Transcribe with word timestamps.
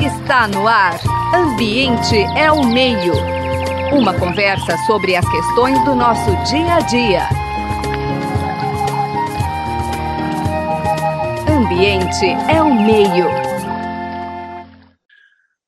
Está 0.00 0.48
no 0.48 0.66
ar. 0.66 0.98
Ambiente 1.34 2.16
é 2.34 2.50
o 2.50 2.64
meio. 2.64 3.12
Uma 3.92 4.18
conversa 4.18 4.74
sobre 4.86 5.14
as 5.14 5.30
questões 5.30 5.78
do 5.84 5.94
nosso 5.94 6.30
dia 6.50 6.76
a 6.76 6.80
dia. 6.80 7.28
Ambiente 11.46 12.24
é 12.50 12.62
o 12.62 12.74
meio. 12.74 13.26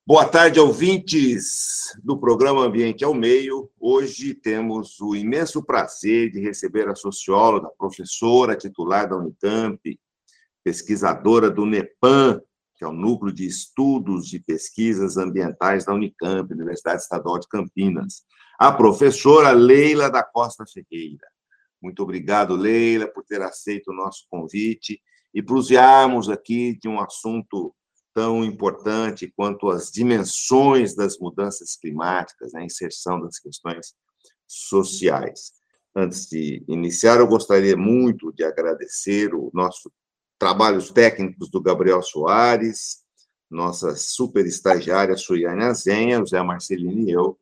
Boa 0.07 0.25
tarde, 0.25 0.59
ouvintes 0.59 1.95
do 2.03 2.19
programa 2.19 2.63
Ambiente 2.63 3.05
ao 3.05 3.13
Meio. 3.13 3.71
Hoje 3.79 4.33
temos 4.33 4.99
o 4.99 5.15
imenso 5.15 5.63
prazer 5.63 6.31
de 6.31 6.41
receber 6.41 6.89
a 6.89 6.95
socióloga, 6.95 7.69
professora 7.77 8.57
titular 8.57 9.07
da 9.07 9.17
Unicamp, 9.17 9.79
pesquisadora 10.65 11.51
do 11.51 11.67
NEPAM, 11.67 12.41
que 12.83 12.85
é 12.85 12.89
o 12.89 12.93
Núcleo 12.93 13.33
de 13.33 13.47
Estudos 13.47 14.33
e 14.33 14.41
Pesquisas 14.41 15.17
Ambientais 15.17 15.85
da 15.85 15.95
Unicamp, 15.95 16.53
Universidade 16.53 17.01
Estadual 17.01 17.39
de 17.39 17.47
Campinas, 17.47 18.25
a 18.59 18.73
professora 18.73 19.53
Leila 19.53 20.11
da 20.11 20.25
Costa 20.25 20.65
Ferreira. 20.67 21.29
Muito 21.81 22.03
obrigado, 22.03 22.57
Leila, 22.57 23.07
por 23.07 23.23
ter 23.23 23.41
aceito 23.41 23.93
o 23.93 23.95
nosso 23.95 24.27
convite 24.29 25.01
e 25.33 25.41
prusiarmos 25.41 26.29
aqui 26.29 26.77
de 26.77 26.89
um 26.89 27.01
assunto 27.01 27.73
tão 28.13 28.45
importante 28.45 29.33
quanto 29.37 29.71
as 29.71 29.89
dimensões 29.89 30.97
das 30.97 31.17
mudanças 31.21 31.77
climáticas, 31.77 32.53
a 32.53 32.65
inserção 32.65 33.21
das 33.21 33.39
questões 33.39 33.95
sociais. 34.45 35.53
Antes 35.95 36.27
de 36.27 36.65
iniciar, 36.67 37.21
eu 37.21 37.29
gostaria 37.29 37.77
muito 37.77 38.33
de 38.33 38.43
agradecer 38.43 39.33
o 39.37 39.53
nosso 39.55 39.89
trabalhos 40.43 40.91
técnicos 40.91 41.49
do 41.49 41.61
Gabriel 41.61 42.03
Soares, 42.03 42.97
nossa 43.49 43.95
super 43.95 44.45
estagiária 44.45 45.17
Suiane 45.17 45.63
Azenha, 45.63 46.21
o 46.21 46.27
Zé 46.27 46.43
Marcelino 46.43 47.09
e 47.09 47.13
eu. 47.13 47.39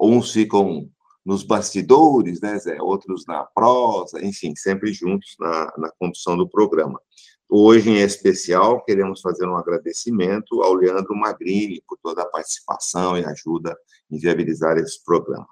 Uns 0.00 0.32
ficam 0.32 0.88
nos 1.22 1.42
bastidores, 1.42 2.40
né, 2.40 2.58
Zé? 2.58 2.80
Outros 2.80 3.26
na 3.26 3.44
prosa, 3.44 4.24
enfim, 4.24 4.56
sempre 4.56 4.90
juntos 4.90 5.36
na, 5.38 5.70
na 5.76 5.90
condução 5.98 6.34
do 6.34 6.48
programa. 6.48 6.98
Hoje, 7.46 7.90
em 7.90 8.00
especial, 8.00 8.82
queremos 8.86 9.20
fazer 9.20 9.46
um 9.46 9.58
agradecimento 9.58 10.62
ao 10.62 10.72
Leandro 10.72 11.14
Magrini 11.14 11.82
por 11.86 11.98
toda 12.02 12.22
a 12.22 12.26
participação 12.26 13.18
e 13.18 13.24
ajuda 13.26 13.76
em 14.10 14.18
viabilizar 14.18 14.78
esse 14.78 15.04
programa. 15.04 15.46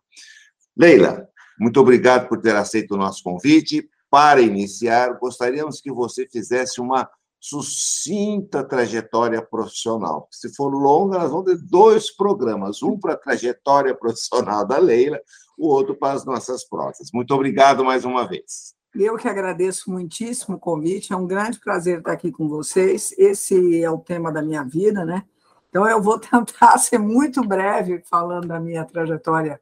Leila, 0.74 1.28
muito 1.60 1.78
obrigado 1.78 2.30
por 2.30 2.40
ter 2.40 2.56
aceito 2.56 2.94
o 2.94 2.96
nosso 2.96 3.22
convite. 3.22 3.86
Para 4.10 4.40
iniciar, 4.40 5.18
gostaríamos 5.18 5.80
que 5.80 5.92
você 5.92 6.26
fizesse 6.26 6.80
uma 6.80 7.08
sucinta 7.40 8.62
trajetória 8.62 9.40
profissional. 9.40 10.28
Se 10.30 10.54
for 10.54 10.68
longa, 10.68 11.20
nós 11.20 11.30
vamos 11.30 11.46
ter 11.46 11.58
dois 11.62 12.14
programas, 12.14 12.82
um 12.82 12.98
para 12.98 13.14
a 13.14 13.16
trajetória 13.16 13.94
profissional 13.94 14.66
da 14.66 14.76
Leila, 14.78 15.18
o 15.56 15.68
outro 15.68 15.94
para 15.94 16.14
as 16.14 16.24
nossas 16.24 16.68
prosas. 16.68 17.08
Muito 17.14 17.32
obrigado 17.32 17.82
mais 17.84 18.04
uma 18.04 18.26
vez. 18.26 18.74
Eu 18.94 19.16
que 19.16 19.28
agradeço 19.28 19.90
muitíssimo 19.90 20.56
o 20.56 20.60
convite, 20.60 21.12
é 21.12 21.16
um 21.16 21.26
grande 21.26 21.60
prazer 21.60 21.98
estar 21.98 22.12
aqui 22.12 22.32
com 22.32 22.48
vocês. 22.48 23.14
Esse 23.16 23.82
é 23.82 23.90
o 23.90 23.98
tema 23.98 24.32
da 24.32 24.42
minha 24.42 24.64
vida, 24.64 25.04
né? 25.04 25.24
Então 25.68 25.88
eu 25.88 26.02
vou 26.02 26.18
tentar 26.20 26.76
ser 26.78 26.98
muito 26.98 27.40
breve 27.42 28.02
falando 28.04 28.48
da 28.48 28.58
minha 28.58 28.84
trajetória 28.84 29.60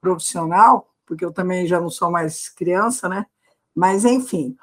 profissional, 0.00 0.88
porque 1.06 1.24
eu 1.24 1.32
também 1.32 1.66
já 1.66 1.80
não 1.80 1.88
sou 1.88 2.10
mais 2.10 2.50
criança, 2.50 3.08
né? 3.08 3.26
Mas, 3.76 4.06
enfim, 4.06 4.56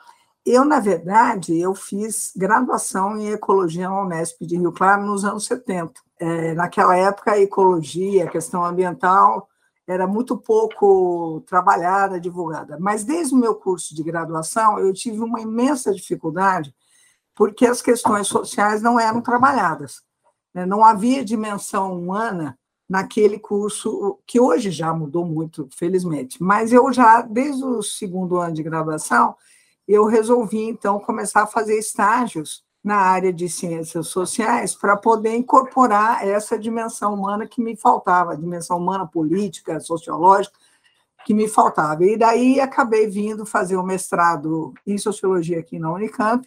eu, 0.43 0.65
na 0.65 0.79
verdade, 0.79 1.57
eu 1.57 1.75
fiz 1.75 2.33
graduação 2.35 3.15
em 3.17 3.29
ecologia 3.29 3.87
na 3.87 4.01
Unesp 4.01 4.41
de 4.41 4.57
Rio 4.57 4.71
Claro 4.71 5.05
nos 5.05 5.23
anos 5.23 5.45
70. 5.45 5.93
É, 6.19 6.53
naquela 6.55 6.97
época, 6.97 7.33
a 7.33 7.39
ecologia, 7.39 8.25
a 8.25 8.29
questão 8.29 8.65
ambiental, 8.65 9.47
era 9.87 10.07
muito 10.07 10.35
pouco 10.37 11.41
trabalhada, 11.47 12.19
divulgada. 12.19 12.77
Mas 12.79 13.03
desde 13.03 13.35
o 13.35 13.37
meu 13.37 13.55
curso 13.55 13.93
de 13.95 14.01
graduação, 14.01 14.79
eu 14.79 14.91
tive 14.93 15.19
uma 15.21 15.39
imensa 15.39 15.93
dificuldade, 15.93 16.73
porque 17.35 17.65
as 17.67 17.81
questões 17.81 18.27
sociais 18.27 18.81
não 18.81 18.99
eram 18.99 19.21
trabalhadas. 19.21 20.01
Né? 20.53 20.65
Não 20.65 20.83
havia 20.83 21.23
dimensão 21.23 21.93
humana 21.97 22.57
naquele 22.93 23.39
curso, 23.39 24.19
que 24.23 24.39
hoje 24.39 24.69
já 24.69 24.93
mudou 24.93 25.25
muito, 25.25 25.67
felizmente. 25.75 26.37
Mas 26.39 26.71
eu 26.71 26.93
já, 26.93 27.21
desde 27.21 27.65
o 27.65 27.81
segundo 27.81 28.37
ano 28.37 28.53
de 28.53 28.61
graduação, 28.61 29.35
eu 29.87 30.05
resolvi, 30.05 30.61
então, 30.61 30.99
começar 30.99 31.41
a 31.41 31.47
fazer 31.47 31.75
estágios 31.79 32.63
na 32.83 32.97
área 32.97 33.33
de 33.33 33.49
ciências 33.49 34.09
sociais 34.09 34.75
para 34.75 34.95
poder 34.95 35.35
incorporar 35.35 36.23
essa 36.23 36.55
dimensão 36.55 37.15
humana 37.15 37.47
que 37.47 37.59
me 37.63 37.75
faltava, 37.75 38.33
a 38.33 38.35
dimensão 38.35 38.77
humana 38.77 39.07
política, 39.07 39.79
sociológica, 39.79 40.55
que 41.25 41.33
me 41.33 41.47
faltava. 41.47 42.05
E 42.05 42.15
daí 42.15 42.59
acabei 42.59 43.07
vindo 43.07 43.43
fazer 43.43 43.75
o 43.75 43.81
mestrado 43.81 44.71
em 44.85 44.99
sociologia 44.99 45.57
aqui 45.57 45.79
na 45.79 45.91
Unicamp, 45.91 46.45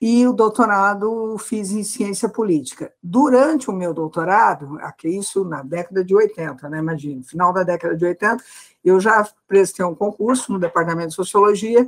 e 0.00 0.26
o 0.26 0.32
doutorado 0.32 1.36
fiz 1.38 1.72
em 1.72 1.84
ciência 1.84 2.28
política. 2.28 2.92
Durante 3.02 3.68
o 3.68 3.72
meu 3.72 3.92
doutorado, 3.92 4.78
isso 5.04 5.44
na 5.44 5.62
década 5.62 6.02
de 6.02 6.14
80, 6.14 6.68
né, 6.70 6.78
imagina, 6.78 7.22
final 7.22 7.52
da 7.52 7.62
década 7.62 7.94
de 7.94 8.04
80, 8.04 8.42
eu 8.82 8.98
já 8.98 9.28
prestei 9.46 9.84
um 9.84 9.94
concurso 9.94 10.52
no 10.52 10.58
departamento 10.58 11.08
de 11.08 11.14
sociologia 11.14 11.86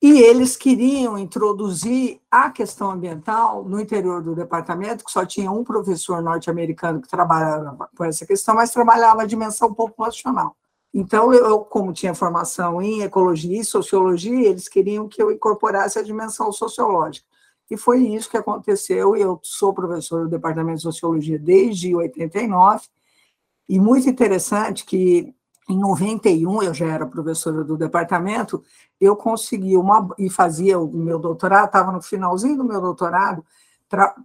e 0.00 0.20
eles 0.20 0.56
queriam 0.56 1.18
introduzir 1.18 2.20
a 2.30 2.48
questão 2.50 2.92
ambiental 2.92 3.64
no 3.64 3.80
interior 3.80 4.22
do 4.22 4.36
departamento, 4.36 5.04
que 5.04 5.10
só 5.10 5.26
tinha 5.26 5.50
um 5.50 5.64
professor 5.64 6.22
norte-americano 6.22 7.02
que 7.02 7.08
trabalhava 7.08 7.90
com 7.96 8.04
essa 8.04 8.24
questão, 8.24 8.54
mas 8.54 8.70
trabalhava 8.70 9.22
a 9.22 9.26
dimensão 9.26 9.74
populacional. 9.74 10.54
Então, 10.94 11.34
eu, 11.34 11.58
como 11.60 11.92
tinha 11.92 12.14
formação 12.14 12.80
em 12.80 13.02
ecologia 13.02 13.60
e 13.60 13.64
sociologia, 13.64 14.48
eles 14.48 14.68
queriam 14.68 15.08
que 15.08 15.20
eu 15.20 15.32
incorporasse 15.32 15.98
a 15.98 16.02
dimensão 16.02 16.52
sociológica. 16.52 17.26
E 17.70 17.76
foi 17.76 18.00
isso 18.00 18.30
que 18.30 18.36
aconteceu. 18.36 19.14
Eu 19.14 19.38
sou 19.42 19.74
professor 19.74 20.24
do 20.24 20.30
Departamento 20.30 20.78
de 20.78 20.82
Sociologia 20.82 21.38
desde 21.38 21.94
89, 21.94 22.86
e 23.68 23.78
muito 23.78 24.08
interessante 24.08 24.84
que 24.84 25.34
em 25.68 25.78
91 25.78 26.62
eu 26.62 26.72
já 26.72 26.86
era 26.86 27.06
professora 27.06 27.62
do 27.62 27.76
departamento, 27.76 28.64
eu 28.98 29.14
consegui 29.14 29.76
uma 29.76 30.08
e 30.18 30.30
fazia 30.30 30.78
o 30.78 30.88
meu 30.90 31.18
doutorado, 31.18 31.66
estava 31.66 31.92
no 31.92 32.00
finalzinho 32.00 32.56
do 32.56 32.64
meu 32.64 32.80
doutorado, 32.80 33.44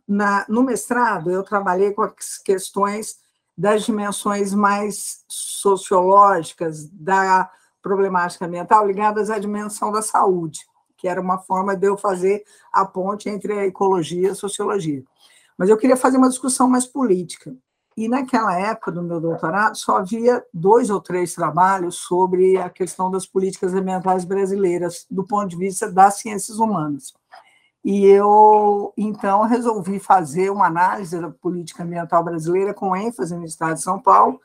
na, 0.08 0.46
no 0.48 0.64
mestrado 0.64 1.30
eu 1.30 1.44
trabalhei 1.44 1.92
com 1.92 2.02
as 2.02 2.38
questões 2.38 3.18
das 3.58 3.84
dimensões 3.84 4.54
mais 4.54 5.26
sociológicas 5.28 6.90
da 6.90 7.52
problemática 7.82 8.46
ambiental 8.46 8.88
ligadas 8.88 9.30
à 9.30 9.38
dimensão 9.38 9.92
da 9.92 10.02
saúde 10.02 10.62
que 11.04 11.08
era 11.10 11.20
uma 11.20 11.38
forma 11.38 11.76
de 11.76 11.86
eu 11.86 11.98
fazer 11.98 12.46
a 12.72 12.86
ponte 12.86 13.28
entre 13.28 13.52
a 13.52 13.66
ecologia 13.66 14.30
e 14.30 14.32
a 14.32 14.36
sociologia. 14.36 15.04
Mas 15.58 15.68
eu 15.68 15.76
queria 15.76 15.98
fazer 15.98 16.16
uma 16.16 16.30
discussão 16.30 16.66
mais 16.66 16.86
política. 16.86 17.54
E 17.98 18.08
naquela 18.08 18.58
época 18.58 18.90
do 18.90 19.04
meu 19.04 19.20
doutorado 19.20 19.76
só 19.76 19.98
havia 19.98 20.42
dois 20.54 20.90
ou 20.90 21.02
três 21.02 21.36
trabalhos 21.36 21.96
sobre 21.96 22.56
a 22.56 22.70
questão 22.70 23.12
das 23.12 23.26
políticas 23.26 23.74
ambientais 23.74 24.24
brasileiras 24.24 25.06
do 25.12 25.26
ponto 25.26 25.50
de 25.50 25.58
vista 25.58 25.92
das 25.92 26.20
ciências 26.20 26.58
humanas. 26.58 27.14
E 27.84 28.06
eu, 28.06 28.94
então, 28.98 29.42
resolvi 29.42 30.00
fazer 30.00 30.50
uma 30.52 30.68
análise 30.68 31.20
da 31.20 31.30
política 31.30 31.84
ambiental 31.84 32.24
brasileira 32.24 32.74
com 32.74 32.96
ênfase 32.96 33.36
no 33.36 33.44
estado 33.44 33.74
de 33.74 33.82
São 33.82 34.00
Paulo 34.02 34.40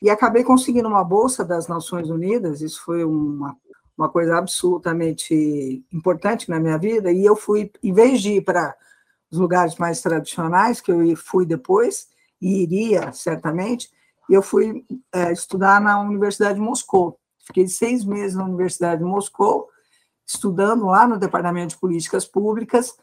e 0.00 0.08
acabei 0.08 0.44
conseguindo 0.44 0.88
uma 0.88 1.04
bolsa 1.04 1.44
das 1.44 1.68
Nações 1.68 2.08
Unidas, 2.08 2.62
isso 2.62 2.82
foi 2.82 3.04
uma 3.04 3.54
uma 4.00 4.08
coisa 4.08 4.38
absolutamente 4.38 5.84
importante 5.92 6.48
na 6.48 6.58
minha 6.58 6.78
vida, 6.78 7.12
e 7.12 7.22
eu 7.22 7.36
fui, 7.36 7.70
em 7.82 7.92
vez 7.92 8.22
de 8.22 8.36
ir 8.36 8.40
para 8.40 8.74
os 9.30 9.38
lugares 9.38 9.76
mais 9.76 10.00
tradicionais, 10.00 10.80
que 10.80 10.90
eu 10.90 11.14
fui 11.16 11.44
depois, 11.44 12.08
e 12.40 12.62
iria 12.62 13.12
certamente, 13.12 13.90
eu 14.28 14.40
fui 14.40 14.86
é, 15.12 15.30
estudar 15.30 15.82
na 15.82 16.00
Universidade 16.00 16.54
de 16.54 16.60
Moscou. 16.60 17.18
Fiquei 17.46 17.68
seis 17.68 18.02
meses 18.02 18.36
na 18.36 18.44
Universidade 18.44 19.02
de 19.02 19.06
Moscou, 19.06 19.68
estudando 20.26 20.86
lá 20.86 21.06
no 21.06 21.18
Departamento 21.18 21.74
de 21.74 21.80
Políticas 21.80 22.24
Públicas, 22.24 22.96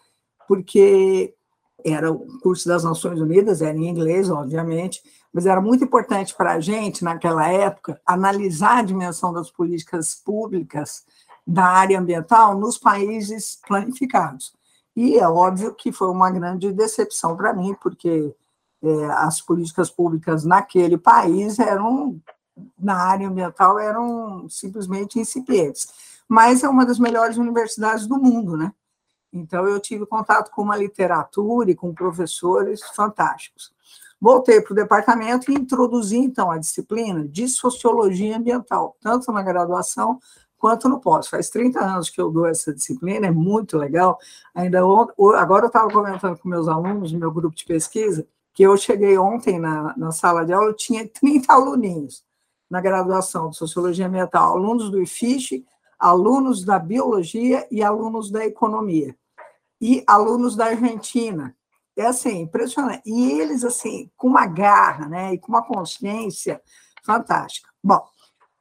porque 0.48 1.36
era 1.84 2.12
o 2.12 2.40
curso 2.40 2.68
das 2.68 2.84
Nações 2.84 3.20
Unidas, 3.20 3.62
era 3.62 3.78
em 3.78 3.88
inglês, 3.88 4.30
obviamente, 4.30 5.02
mas 5.32 5.46
era 5.46 5.62
muito 5.62 5.84
importante 5.84 6.34
para 6.36 6.54
a 6.54 6.60
gente, 6.60 7.04
naquela 7.04 7.48
época, 7.48 8.00
analisar 8.06 8.80
a 8.80 8.84
dimensão 8.84 9.32
das 9.32 9.52
políticas 9.52 10.16
públicas 10.16 11.06
da 11.46 11.66
área 11.66 12.00
ambiental 12.00 12.58
nos 12.58 12.78
países 12.78 13.60
planificados. 13.68 14.54
E 14.96 15.18
é 15.18 15.28
óbvio 15.28 15.76
que 15.76 15.92
foi 15.92 16.10
uma 16.10 16.32
grande 16.32 16.72
decepção 16.74 17.38
para 17.38 17.54
mim, 17.54 17.76
porque 17.82 18.36
é, 18.82 19.06
as 19.12 19.40
políticas 19.40 19.90
públicas 19.90 20.44
naquele 20.44 20.98
país 20.98 21.60
eram, 21.60 22.20
na 22.78 22.96
área 22.96 23.28
ambiental, 23.28 23.80
eram 23.80 24.50
simplesmente 24.50 25.20
incipientes. 25.20 25.88
Mas 26.28 26.64
é 26.64 26.68
uma 26.68 26.86
das 26.86 27.00
melhores 27.00 27.38
universidades 27.38 28.08
do 28.08 28.18
mundo, 28.18 28.58
né? 28.58 28.74
Então, 29.32 29.68
eu 29.68 29.80
tive 29.80 30.06
contato 30.06 30.52
com 30.52 30.62
uma 30.62 30.78
literatura 30.78 31.72
e 31.72 31.76
com 31.76 31.94
professores 31.94 32.82
fantásticos. 32.96 33.72
Voltei 34.20 34.62
para 34.62 34.74
o 34.74 34.76
departamento 34.76 35.52
e 35.52 35.56
introduzi, 35.56 36.18
então, 36.18 36.50
a 36.50 36.58
disciplina 36.58 37.28
de 37.28 37.48
sociologia 37.48 38.38
ambiental, 38.38 38.98
tanto 39.00 39.32
na 39.32 39.44
graduação 39.44 40.20
quanto 40.58 40.90
no 40.90 41.00
pós. 41.00 41.28
Faz 41.28 41.50
30 41.50 41.80
anos 41.80 42.10
que 42.10 42.20
eu 42.20 42.32
dou 42.32 42.48
essa 42.48 42.74
disciplina, 42.74 43.28
é 43.28 43.32
muito 43.32 43.78
legal. 43.78 44.18
Ainda 44.56 44.80
agora 44.80 45.66
eu 45.66 45.68
estava 45.68 45.90
comentando 45.90 46.38
com 46.38 46.50
meus 46.50 46.68
alunos, 46.68 47.12
no 47.12 47.20
meu 47.20 47.32
grupo 47.32 47.56
de 47.56 47.66
pesquisa, 47.66 48.28
que 48.54 48.64
eu 48.64 48.76
cheguei 48.76 49.18
ontem 49.20 49.60
na, 49.60 49.96
na 49.96 50.12
sala 50.12 50.44
de 50.44 50.52
aula, 50.52 50.70
eu 50.70 50.76
tinha 50.76 51.08
30 51.08 51.54
aluninhos 51.54 52.26
na 52.68 52.82
graduação 52.82 53.52
de 53.52 53.58
Sociologia 53.58 54.08
Ambiental, 54.08 54.54
alunos 54.54 54.90
do 54.90 55.00
IFISH, 55.00 55.64
alunos 56.00 56.64
da 56.64 56.80
Biologia 56.80 57.68
e 57.72 57.84
alunos 57.84 58.30
da 58.30 58.46
Economia, 58.46 59.16
e 59.82 60.04
alunos 60.08 60.56
da 60.56 60.66
Argentina. 60.66 61.56
É 61.96 62.06
assim, 62.06 62.42
impressionante. 62.42 63.02
E 63.06 63.32
eles, 63.40 63.64
assim, 63.64 64.12
com 64.16 64.28
uma 64.28 64.46
garra, 64.46 65.08
né, 65.08 65.34
e 65.34 65.38
com 65.40 65.52
uma 65.52 65.64
consciência 65.64 66.62
fantástica. 67.04 67.70
Bom, 67.84 68.06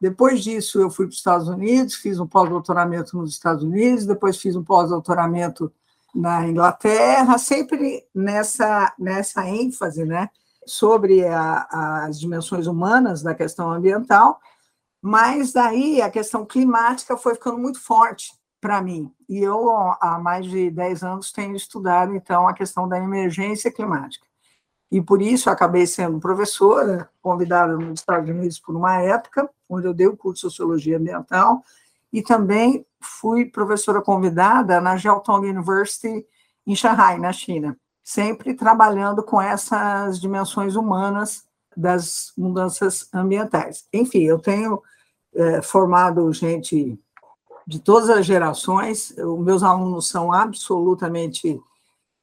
depois 0.00 0.42
disso, 0.42 0.80
eu 0.80 0.90
fui 0.90 1.06
para 1.06 1.12
os 1.12 1.16
Estados 1.16 1.48
Unidos, 1.48 1.94
fiz 1.94 2.18
um 2.18 2.26
pós-doutoramento 2.26 3.16
nos 3.16 3.32
Estados 3.32 3.62
Unidos, 3.62 4.06
depois 4.06 4.38
fiz 4.38 4.54
um 4.54 4.64
pós-doutoramento 4.64 5.72
na 6.14 6.46
Inglaterra, 6.46 7.36
sempre 7.38 8.04
nessa, 8.14 8.94
nessa 8.98 9.46
ênfase 9.46 10.04
né, 10.04 10.30
sobre 10.66 11.26
a, 11.26 12.06
as 12.06 12.18
dimensões 12.18 12.66
humanas 12.66 13.22
da 13.22 13.34
questão 13.34 13.70
ambiental, 13.70 14.40
mas 15.00 15.52
daí 15.52 16.00
a 16.00 16.10
questão 16.10 16.44
climática 16.44 17.16
foi 17.16 17.34
ficando 17.34 17.58
muito 17.58 17.81
forte 17.81 18.32
para 18.60 18.82
mim. 18.82 19.12
E 19.28 19.38
eu, 19.38 19.70
há 20.00 20.19
mais 20.20 20.46
de 20.46 20.70
10 20.70 21.02
anos, 21.04 21.32
tenho 21.32 21.54
estudado, 21.54 22.14
então, 22.14 22.48
a 22.48 22.54
questão 22.54 22.88
da 22.88 22.98
emergência 22.98 23.70
climática. 23.70 24.26
E 24.90 25.00
por 25.00 25.20
isso 25.20 25.50
acabei 25.50 25.87
sendo 25.87 26.19
professora, 26.19 27.10
convidada 27.20 27.76
nos 27.76 28.00
Estados 28.00 28.28
Unidos 28.28 28.58
por 28.58 28.75
uma 28.75 28.98
época, 28.98 29.48
onde 29.69 29.87
eu 29.87 29.94
dei 29.94 30.06
o 30.06 30.16
curso 30.16 30.34
de 30.34 30.52
Sociologia 30.52 30.96
Ambiental, 30.96 31.62
e 32.12 32.22
também 32.22 32.87
fui 33.00 33.44
professora 33.44 34.00
convidada 34.00 34.81
na 34.81 34.96
Jiaotong 34.96 35.48
University 35.48 36.26
em 36.66 36.75
Shanghai, 36.75 37.19
na 37.19 37.32
China, 37.32 37.76
sempre 38.02 38.54
trabalhando 38.54 39.22
com 39.22 39.40
essas 39.40 40.20
dimensões 40.20 40.76
humanas 40.76 41.45
das 41.76 42.32
mudanças 42.37 43.08
ambientais. 43.12 43.87
Enfim, 43.93 44.23
eu 44.23 44.38
tenho 44.38 44.82
é, 45.34 45.62
formado 45.62 46.32
gente 46.32 46.99
de 47.67 47.78
todas 47.81 48.08
as 48.08 48.25
gerações, 48.25 49.11
os 49.19 49.44
meus 49.44 49.62
alunos 49.62 50.08
são 50.08 50.32
absolutamente 50.32 51.61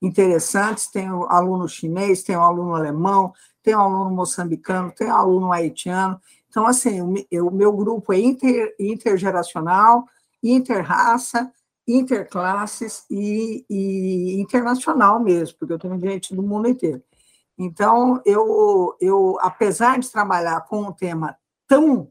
interessantes, 0.02 0.88
tenho 0.88 1.26
aluno 1.26 1.68
chinês, 1.68 2.24
tenho 2.24 2.40
aluno 2.40 2.76
alemão, 2.76 3.34
tenho 3.62 3.80
aluno 3.80 4.10
moçambicano, 4.10 4.92
tenho 4.92 5.14
aluno 5.14 5.52
haitiano, 5.52 6.20
então, 6.54 6.68
assim, 6.68 7.02
o 7.02 7.50
meu 7.50 7.74
grupo 7.74 8.14
é 8.14 8.20
inter, 8.20 8.76
intergeracional, 8.80 10.06
interraça, 10.44 11.52
interclasses 11.88 13.06
e, 13.10 13.66
e, 13.68 14.40
internacional 14.40 15.20
mesmo, 15.20 15.58
porque 15.58 15.74
eu 15.74 15.80
tenho 15.80 16.00
gente 16.00 16.36
do 16.36 16.44
mundo 16.44 16.70
inteiro. 16.70 17.02
Então, 17.58 18.22
eu, 18.26 18.96
eu, 19.00 19.38
apesar 19.42 20.00
de 20.00 20.12
trabalhar 20.12 20.62
com 20.62 20.82
um 20.82 20.92
tema 20.92 21.38
tão 21.68 22.10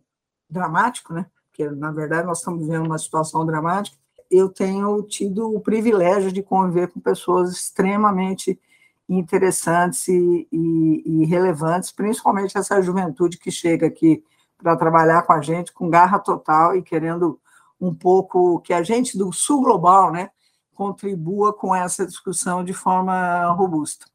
dramático, 0.48 1.12
né, 1.12 1.26
porque 1.48 1.68
na 1.68 1.90
verdade 1.90 2.26
nós 2.26 2.38
estamos 2.38 2.60
vivendo 2.64 2.86
uma 2.86 2.98
situação 2.98 3.44
dramática, 3.44 3.96
eu 4.30 4.48
tenho 4.48 5.02
tido 5.02 5.54
o 5.54 5.60
privilégio 5.60 6.32
de 6.32 6.42
conviver 6.42 6.88
com 6.88 7.00
pessoas 7.00 7.52
extremamente 7.52 8.58
interessantes 9.08 10.08
e, 10.08 10.48
e, 10.50 11.02
e 11.04 11.24
relevantes, 11.26 11.92
principalmente 11.92 12.56
essa 12.56 12.80
juventude 12.80 13.38
que 13.38 13.50
chega 13.50 13.86
aqui 13.86 14.24
para 14.56 14.76
trabalhar 14.76 15.22
com 15.22 15.32
a 15.32 15.40
gente 15.40 15.72
com 15.72 15.90
garra 15.90 16.18
total 16.18 16.74
e 16.76 16.82
querendo 16.82 17.38
um 17.80 17.92
pouco 17.92 18.60
que 18.60 18.72
a 18.72 18.82
gente 18.82 19.18
do 19.18 19.32
sul 19.32 19.60
global, 19.60 20.12
né, 20.12 20.30
contribua 20.74 21.52
com 21.52 21.74
essa 21.74 22.06
discussão 22.06 22.64
de 22.64 22.72
forma 22.72 23.50
robusta. 23.52 24.06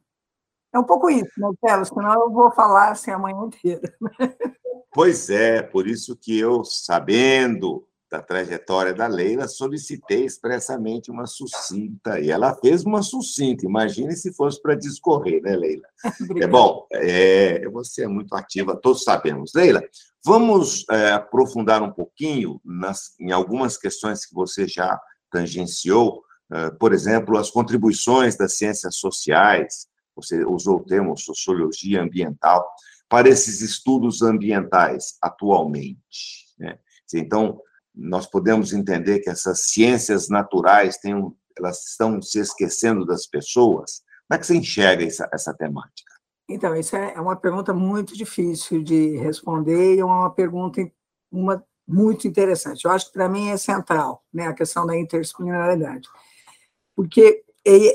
É 0.77 0.79
um 0.79 0.83
pouco 0.83 1.09
isso, 1.09 1.31
Marcelo, 1.38 1.85
senão 1.85 2.13
eu 2.13 2.31
vou 2.31 2.51
falar 2.51 2.91
assim 2.91 3.09
a 3.09 3.18
manhã 3.18 3.47
inteira. 3.47 3.81
Pois 4.94 5.27
é, 5.27 5.63
por 5.63 5.88
isso 5.88 6.15
que 6.15 6.38
eu, 6.38 6.63
sabendo 6.63 7.83
da 8.12 8.21
trajetória 8.21 8.94
da 8.94 9.07
Leila, 9.07 9.47
solicitei 9.47 10.24
expressamente 10.24 11.09
uma 11.09 11.25
sucinta, 11.25 12.19
e 12.19 12.29
ela 12.29 12.56
fez 12.56 12.83
uma 12.83 13.01
sucinta, 13.01 13.65
imagine 13.65 14.15
se 14.15 14.31
fosse 14.33 14.62
para 14.62 14.75
discorrer, 14.75 15.41
né, 15.41 15.56
Leila? 15.56 15.88
é 16.41 16.47
bom, 16.47 16.85
é, 16.94 17.68
você 17.69 18.03
é 18.03 18.07
muito 18.07 18.35
ativa, 18.35 18.80
todos 18.80 19.03
sabemos. 19.03 19.51
Leila, 19.56 19.83
vamos 20.23 20.85
é, 20.91 21.12
aprofundar 21.12 21.81
um 21.81 21.91
pouquinho 21.91 22.62
nas, 22.63 23.15
em 23.19 23.31
algumas 23.31 23.77
questões 23.77 24.25
que 24.25 24.33
você 24.33 24.68
já 24.68 25.00
tangenciou, 25.31 26.23
é, 26.51 26.69
por 26.69 26.94
exemplo, 26.94 27.35
as 27.35 27.50
contribuições 27.50 28.38
das 28.38 28.57
ciências 28.57 28.95
sociais, 28.95 29.88
você 30.17 30.43
usou 30.43 30.77
o 30.77 30.83
termo 30.83 31.15
sociologia 31.17 32.01
ambiental, 32.01 32.67
para 33.07 33.29
esses 33.29 33.61
estudos 33.61 34.21
ambientais 34.21 35.17
atualmente. 35.21 36.45
Né? 36.59 36.77
Então, 37.13 37.61
nós 37.95 38.27
podemos 38.27 38.73
entender 38.73 39.19
que 39.19 39.29
essas 39.29 39.61
ciências 39.61 40.27
naturais 40.27 40.97
têm 40.97 41.15
elas 41.57 41.87
estão 41.87 42.21
se 42.21 42.39
esquecendo 42.39 43.05
das 43.05 43.25
pessoas? 43.25 44.03
Como 44.27 44.37
é 44.37 44.37
que 44.37 44.45
você 44.45 44.55
enxerga 44.55 45.03
essa, 45.03 45.27
essa 45.33 45.53
temática? 45.53 46.13
Então, 46.49 46.75
isso 46.75 46.95
é, 46.95 47.13
é 47.15 47.19
uma 47.19 47.35
pergunta 47.35 47.73
muito 47.73 48.15
difícil 48.15 48.83
de 48.83 49.17
responder 49.17 49.95
e 49.95 49.99
é 49.99 50.05
uma 50.05 50.29
pergunta 50.29 50.81
uma, 51.31 51.63
muito 51.87 52.27
interessante. 52.27 52.85
Eu 52.85 52.91
acho 52.91 53.07
que 53.07 53.13
para 53.13 53.27
mim 53.27 53.49
é 53.49 53.57
central 53.57 54.23
né, 54.33 54.47
a 54.47 54.53
questão 54.53 54.85
da 54.85 54.95
interdisciplinaridade. 54.95 56.07
Porque 56.95 57.43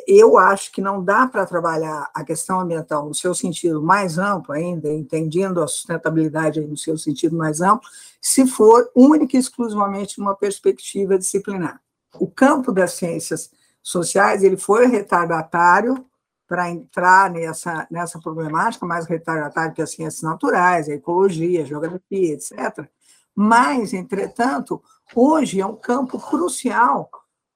eu 0.07 0.37
acho 0.37 0.71
que 0.71 0.83
não 0.83 1.03
dá 1.03 1.27
para 1.27 1.47
trabalhar 1.47 2.11
a 2.13 2.23
questão 2.23 2.61
ambiental 2.61 3.07
no 3.09 3.15
seu 3.15 3.35
sentido 3.35 3.83
mais 3.83 4.19
amplo 4.19 4.53
ainda, 4.53 4.93
entendendo 4.93 5.63
a 5.63 5.67
sustentabilidade 5.67 6.61
no 6.61 6.77
seu 6.77 6.99
sentido 6.99 7.35
mais 7.35 7.63
amplo, 7.63 7.89
se 8.21 8.47
for 8.47 8.91
única 8.95 9.35
e 9.35 9.41
exclusivamente 9.41 10.19
numa 10.19 10.37
perspectiva 10.37 11.17
disciplinar. 11.17 11.81
O 12.21 12.27
campo 12.29 12.71
das 12.71 12.93
ciências 12.93 13.51
sociais 13.83 14.43
ele 14.43 14.59
foi 14.59 14.87
retardatário 14.87 16.05
para 16.47 16.69
entrar 16.69 17.31
nessa, 17.31 17.87
nessa 17.91 18.21
problemática, 18.21 18.85
mais 18.85 19.07
retardatário 19.07 19.73
que 19.73 19.81
as 19.81 19.93
ciências 19.93 20.23
naturais, 20.23 20.87
a 20.87 20.93
ecologia, 20.93 21.63
a 21.63 21.65
geografia, 21.65 22.35
etc. 22.35 22.87
Mas, 23.35 23.95
entretanto, 23.95 24.83
hoje 25.15 25.63
é 25.63 25.67
um 25.67 25.77
campo 25.77 26.21
crucial 26.21 27.09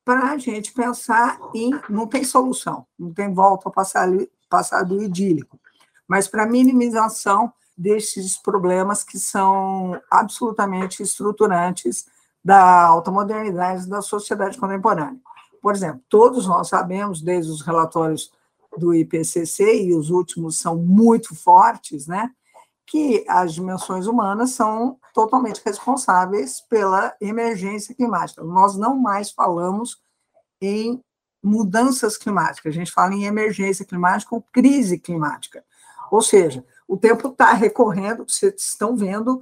para 0.07 0.31
a 0.31 0.39
gente 0.39 0.73
pensar 0.73 1.37
em. 1.53 1.73
Não 1.91 2.07
tem 2.07 2.23
solução, 2.23 2.87
não 2.97 3.13
tem 3.13 3.35
volta 3.35 3.69
ao 3.69 3.73
passado, 3.73 4.27
passado 4.49 5.03
idílico, 5.03 5.59
mas 6.07 6.29
para 6.29 6.47
minimização 6.47 7.53
desses 7.77 8.39
problemas 8.39 9.03
que 9.03 9.19
são 9.19 10.01
absolutamente 10.09 11.03
estruturantes 11.03 12.07
da 12.43 12.85
alta 12.85 13.11
modernidade 13.11 13.89
da 13.89 14.01
sociedade 14.01 14.57
contemporânea. 14.57 15.19
Por 15.61 15.75
exemplo, 15.75 16.01
todos 16.09 16.47
nós 16.47 16.69
sabemos, 16.69 17.21
desde 17.21 17.51
os 17.51 17.61
relatórios 17.61 18.31
do 18.79 18.95
IPCC, 18.95 19.83
e 19.83 19.95
os 19.95 20.11
últimos 20.11 20.59
são 20.59 20.77
muito 20.77 21.35
fortes, 21.35 22.07
né, 22.07 22.31
que 22.87 23.25
as 23.29 23.53
dimensões 23.53 24.07
humanas 24.07 24.53
são 24.53 24.97
totalmente 25.17 25.63
responsáveis 25.65 26.61
pela 26.61 27.17
emergência 27.23 27.95
climática. 27.95 28.45
Nós 28.45 28.77
não 28.77 28.95
mais 28.95 29.31
falamos 29.31 29.99
em 30.61 31.03
mudanças 31.43 32.19
climáticas, 32.19 32.71
a 32.71 32.75
gente 32.75 32.93
fala 32.93 33.15
em 33.15 33.25
emergência 33.25 33.87
climática 33.87 34.35
ou 34.35 34.45
crise 34.53 34.99
climática. 34.99 35.65
Ou 36.11 36.21
seja, 36.21 36.63
o 36.87 36.99
tempo 36.99 37.29
está 37.29 37.55
recorrendo, 37.55 38.27
vocês 38.29 38.57
estão 38.59 38.95
vendo 38.95 39.41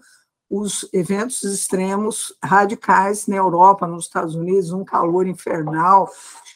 os 0.49 0.89
eventos 0.93 1.43
extremos 1.43 2.33
radicais 2.41 3.27
na 3.27 3.35
Europa, 3.35 3.85
nos 3.85 4.05
Estados 4.05 4.37
Unidos, 4.37 4.71
um 4.71 4.85
calor 4.85 5.27
infernal, 5.27 6.09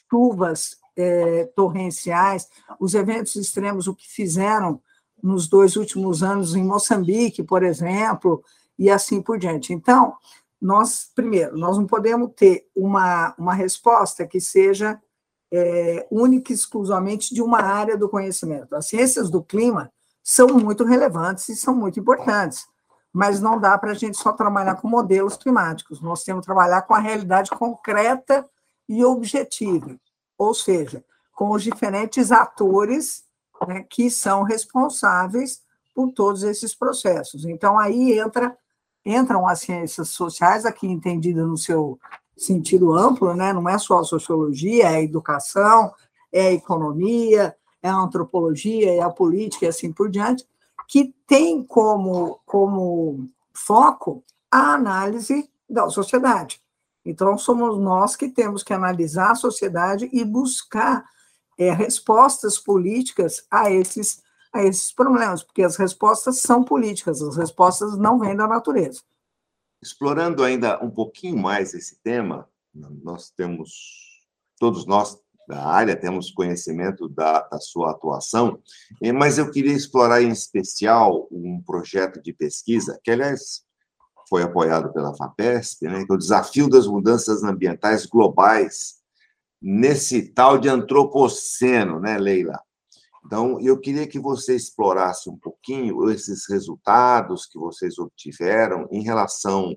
chuvas 0.08 0.76
é, 0.96 1.44
torrenciais, 1.56 2.46
os 2.78 2.94
eventos 2.94 3.34
extremos, 3.34 3.88
o 3.88 3.94
que 3.96 4.08
fizeram 4.08 4.80
nos 5.20 5.48
dois 5.48 5.74
últimos 5.74 6.22
anos 6.22 6.54
em 6.54 6.62
Moçambique, 6.62 7.42
por 7.42 7.64
exemplo, 7.64 8.44
e 8.78 8.90
assim 8.90 9.20
por 9.20 9.38
diante. 9.38 9.72
Então, 9.72 10.16
nós, 10.60 11.10
primeiro, 11.14 11.56
nós 11.56 11.76
não 11.76 11.86
podemos 11.86 12.32
ter 12.34 12.68
uma, 12.74 13.34
uma 13.38 13.54
resposta 13.54 14.26
que 14.26 14.40
seja 14.40 15.00
é, 15.52 16.06
única 16.10 16.52
e 16.52 16.54
exclusivamente 16.54 17.34
de 17.34 17.42
uma 17.42 17.60
área 17.60 17.96
do 17.96 18.08
conhecimento. 18.08 18.74
As 18.74 18.86
ciências 18.86 19.30
do 19.30 19.42
clima 19.42 19.90
são 20.22 20.48
muito 20.48 20.84
relevantes 20.84 21.48
e 21.48 21.56
são 21.56 21.74
muito 21.74 21.98
importantes, 21.98 22.66
mas 23.12 23.40
não 23.40 23.58
dá 23.58 23.78
para 23.78 23.92
a 23.92 23.94
gente 23.94 24.18
só 24.18 24.32
trabalhar 24.32 24.76
com 24.76 24.88
modelos 24.88 25.36
climáticos, 25.36 26.00
nós 26.00 26.22
temos 26.22 26.42
que 26.42 26.46
trabalhar 26.46 26.82
com 26.82 26.94
a 26.94 26.98
realidade 26.98 27.50
concreta 27.50 28.48
e 28.88 29.04
objetiva. 29.04 29.98
ou 30.36 30.54
seja, 30.54 31.04
com 31.34 31.50
os 31.50 31.62
diferentes 31.62 32.30
atores 32.30 33.24
né, 33.66 33.84
que 33.88 34.10
são 34.10 34.42
responsáveis 34.42 35.62
por 35.94 36.12
todos 36.12 36.42
esses 36.42 36.74
processos. 36.74 37.44
Então, 37.44 37.78
aí 37.78 38.18
entra, 38.18 38.56
entram 39.08 39.48
as 39.48 39.60
ciências 39.60 40.10
sociais, 40.10 40.66
aqui 40.66 40.86
entendida 40.86 41.44
no 41.46 41.56
seu 41.56 41.98
sentido 42.36 42.92
amplo, 42.92 43.34
né? 43.34 43.52
não 43.52 43.68
é 43.68 43.78
só 43.78 44.00
a 44.00 44.04
sociologia, 44.04 44.84
é 44.84 44.96
a 44.96 45.02
educação, 45.02 45.92
é 46.32 46.48
a 46.48 46.52
economia, 46.52 47.56
é 47.82 47.88
a 47.88 47.96
antropologia, 47.96 48.92
é 48.94 49.00
a 49.00 49.10
política 49.10 49.64
e 49.64 49.68
assim 49.68 49.92
por 49.92 50.10
diante, 50.10 50.46
que 50.86 51.14
tem 51.26 51.62
como, 51.64 52.38
como 52.44 53.26
foco 53.52 54.22
a 54.50 54.74
análise 54.74 55.50
da 55.68 55.88
sociedade. 55.88 56.60
Então, 57.04 57.38
somos 57.38 57.78
nós 57.78 58.14
que 58.14 58.28
temos 58.28 58.62
que 58.62 58.72
analisar 58.72 59.30
a 59.30 59.36
sociedade 59.36 60.08
e 60.12 60.24
buscar 60.24 61.04
é, 61.58 61.72
respostas 61.72 62.58
políticas 62.58 63.44
a 63.50 63.70
esses, 63.70 64.22
a 64.52 64.62
esses 64.64 64.92
problemas, 64.92 65.42
porque 65.42 65.62
as 65.62 65.76
respostas 65.76 66.40
são 66.40 66.64
políticas, 66.64 67.22
as 67.22 67.36
respostas 67.36 67.96
não 67.96 68.18
vêm 68.18 68.36
da 68.36 68.46
natureza. 68.46 69.02
Explorando 69.82 70.42
ainda 70.42 70.82
um 70.84 70.90
pouquinho 70.90 71.36
mais 71.36 71.74
esse 71.74 72.00
tema, 72.02 72.48
nós 72.74 73.30
temos, 73.30 74.26
todos 74.58 74.86
nós 74.86 75.18
da 75.48 75.64
área, 75.66 75.96
temos 75.96 76.30
conhecimento 76.30 77.08
da, 77.08 77.40
da, 77.40 77.58
sua 77.58 77.92
atuação, 77.92 78.60
eh, 79.02 79.12
mas 79.12 79.38
eu 79.38 79.50
queria 79.50 79.72
explorar 79.72 80.22
em 80.22 80.28
especial 80.28 81.26
um 81.32 81.62
projeto 81.62 82.20
de 82.20 82.34
pesquisa, 82.34 83.00
que, 83.02 83.10
aliás, 83.10 83.62
foi 84.28 84.42
apoiado 84.42 84.92
pela 84.92 85.16
FAPESP, 85.16 85.86
né, 85.88 86.04
que 86.04 86.12
é 86.12 86.14
o 86.14 86.18
Desafio 86.18 86.68
das 86.68 86.86
Mudanças 86.86 87.42
Ambientais 87.42 88.04
Globais, 88.04 88.98
nesse 89.60 90.22
tal 90.34 90.58
de 90.58 90.68
antropoceno, 90.68 91.98
né, 91.98 92.18
Leila? 92.18 92.60
Então, 93.28 93.60
eu 93.60 93.78
queria 93.78 94.06
que 94.06 94.18
você 94.18 94.56
explorasse 94.56 95.28
um 95.28 95.36
pouquinho 95.36 96.10
esses 96.10 96.48
resultados 96.48 97.44
que 97.44 97.58
vocês 97.58 97.98
obtiveram 97.98 98.88
em 98.90 99.02
relação 99.02 99.76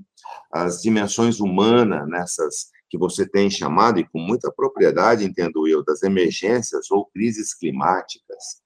às 0.50 0.82
dimensões 0.82 1.42
humanas 1.42 2.08
nessas 2.08 2.70
que 2.90 2.98
você 2.98 3.28
tem 3.28 3.50
chamado, 3.50 4.00
e 4.00 4.08
com 4.08 4.20
muita 4.20 4.50
propriedade, 4.50 5.26
entendo 5.26 5.68
eu, 5.68 5.84
das 5.84 6.02
emergências 6.02 6.90
ou 6.90 7.06
crises 7.08 7.54
climáticas. 7.54 8.62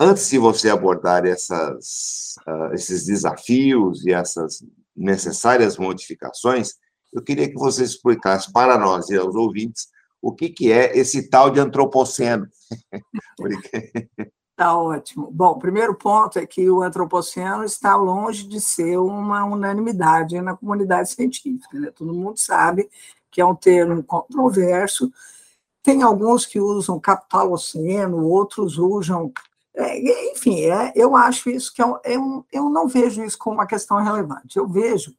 Antes 0.00 0.30
de 0.30 0.38
você 0.38 0.70
abordar 0.70 1.26
essas, 1.26 2.36
uh, 2.48 2.72
esses 2.72 3.04
desafios 3.04 4.02
e 4.06 4.12
essas 4.12 4.64
necessárias 4.96 5.76
modificações, 5.76 6.70
eu 7.12 7.22
queria 7.22 7.46
que 7.46 7.58
você 7.58 7.84
explicasse 7.84 8.50
para 8.50 8.78
nós 8.78 9.10
e 9.10 9.16
aos 9.16 9.34
ouvintes 9.34 9.88
o 10.20 10.32
que, 10.32 10.48
que 10.48 10.72
é 10.72 10.96
esse 10.96 11.28
tal 11.28 11.50
de 11.50 11.60
antropoceno. 11.60 12.48
Está 14.58 14.76
ótimo. 14.76 15.30
Bom, 15.30 15.52
o 15.52 15.58
primeiro 15.60 15.94
ponto 15.94 16.36
é 16.36 16.44
que 16.44 16.68
o 16.68 16.82
antropoceno 16.82 17.62
está 17.62 17.94
longe 17.94 18.42
de 18.42 18.60
ser 18.60 18.98
uma 18.98 19.44
unanimidade 19.44 20.40
na 20.40 20.56
comunidade 20.56 21.10
científica. 21.10 21.78
Né? 21.78 21.92
Todo 21.92 22.12
mundo 22.12 22.38
sabe 22.38 22.90
que 23.30 23.40
é 23.40 23.46
um 23.46 23.54
termo 23.54 24.02
controverso. 24.02 25.12
Tem 25.80 26.02
alguns 26.02 26.44
que 26.44 26.58
usam 26.58 26.98
capitaloceno, 26.98 28.26
outros 28.26 28.78
usam. 28.78 29.32
É, 29.76 30.32
enfim, 30.32 30.62
é, 30.62 30.92
eu 30.96 31.14
acho 31.14 31.48
isso 31.50 31.72
que 31.72 31.80
é, 31.80 31.86
é 32.02 32.18
um, 32.18 32.42
eu 32.52 32.68
não 32.68 32.88
vejo 32.88 33.22
isso 33.22 33.38
como 33.38 33.58
uma 33.58 33.66
questão 33.66 33.98
relevante. 33.98 34.56
Eu 34.56 34.66
vejo 34.66 35.14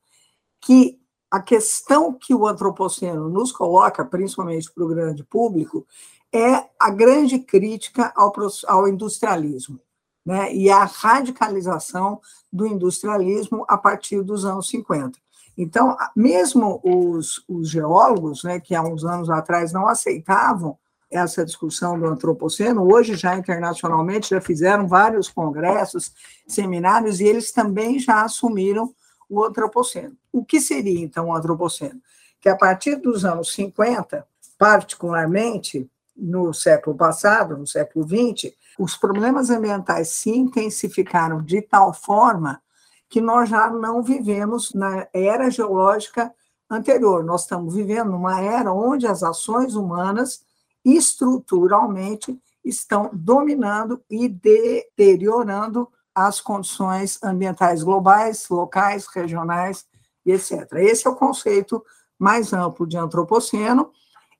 que 0.59 0.98
a 1.31 1.39
questão 1.39 2.13
que 2.13 2.33
o 2.33 2.47
antropoceno 2.47 3.29
nos 3.29 3.51
coloca, 3.51 4.03
principalmente 4.03 4.71
para 4.71 4.83
o 4.83 4.87
grande 4.87 5.23
público, 5.23 5.85
é 6.33 6.65
a 6.79 6.89
grande 6.89 7.39
crítica 7.39 8.11
ao, 8.15 8.31
ao 8.67 8.87
industrialismo 8.87 9.79
né, 10.25 10.53
e 10.53 10.69
a 10.69 10.83
radicalização 10.85 12.19
do 12.51 12.67
industrialismo 12.67 13.65
a 13.67 13.77
partir 13.77 14.21
dos 14.21 14.45
anos 14.45 14.69
50. 14.69 15.19
Então, 15.57 15.97
mesmo 16.15 16.79
os, 16.83 17.43
os 17.47 17.69
geólogos, 17.69 18.43
né, 18.43 18.59
que 18.59 18.75
há 18.75 18.81
uns 18.81 19.03
anos 19.03 19.29
atrás 19.29 19.73
não 19.73 19.87
aceitavam 19.87 20.77
essa 21.11 21.43
discussão 21.43 21.99
do 21.99 22.05
antropoceno, 22.05 22.87
hoje 22.93 23.15
já 23.15 23.35
internacionalmente 23.35 24.29
já 24.29 24.39
fizeram 24.39 24.87
vários 24.87 25.27
congressos, 25.27 26.13
seminários, 26.47 27.19
e 27.19 27.25
eles 27.25 27.51
também 27.51 27.97
já 27.97 28.23
assumiram 28.23 28.93
o 29.29 29.43
antropoceno. 29.43 30.17
O 30.31 30.43
que 30.43 30.59
seria, 30.59 30.99
então, 30.99 31.27
o 31.27 31.35
antropoceno? 31.35 32.01
Que 32.41 32.49
a 32.49 32.55
partir 32.55 32.95
dos 32.95 33.23
anos 33.23 33.53
50, 33.53 34.25
particularmente, 34.57 35.89
no 36.15 36.53
século 36.53 36.97
passado, 36.97 37.57
no 37.57 37.67
século 37.67 38.05
XX, 38.05 38.53
os 38.77 38.97
problemas 38.97 39.49
ambientais 39.49 40.09
se 40.09 40.29
intensificaram 40.29 41.41
de 41.41 41.61
tal 41.61 41.93
forma 41.93 42.61
que 43.09 43.21
nós 43.21 43.49
já 43.49 43.69
não 43.69 44.03
vivemos 44.03 44.73
na 44.73 45.07
era 45.13 45.49
geológica 45.49 46.33
anterior. 46.69 47.23
Nós 47.23 47.41
estamos 47.41 47.73
vivendo 47.73 48.11
numa 48.11 48.41
era 48.41 48.71
onde 48.71 49.07
as 49.07 49.23
ações 49.23 49.75
humanas 49.75 50.43
estruturalmente 50.85 52.39
estão 52.63 53.09
dominando 53.11 54.01
e 54.09 54.27
deteriorando 54.27 55.89
as 56.13 56.41
condições 56.41 57.21
ambientais 57.23 57.83
globais, 57.83 58.47
locais, 58.49 59.07
regionais 59.07 59.85
e 60.25 60.31
etc. 60.31 60.67
Esse 60.77 61.07
é 61.07 61.09
o 61.09 61.15
conceito 61.15 61.83
mais 62.17 62.51
amplo 62.53 62.85
de 62.85 62.97
antropoceno 62.97 63.91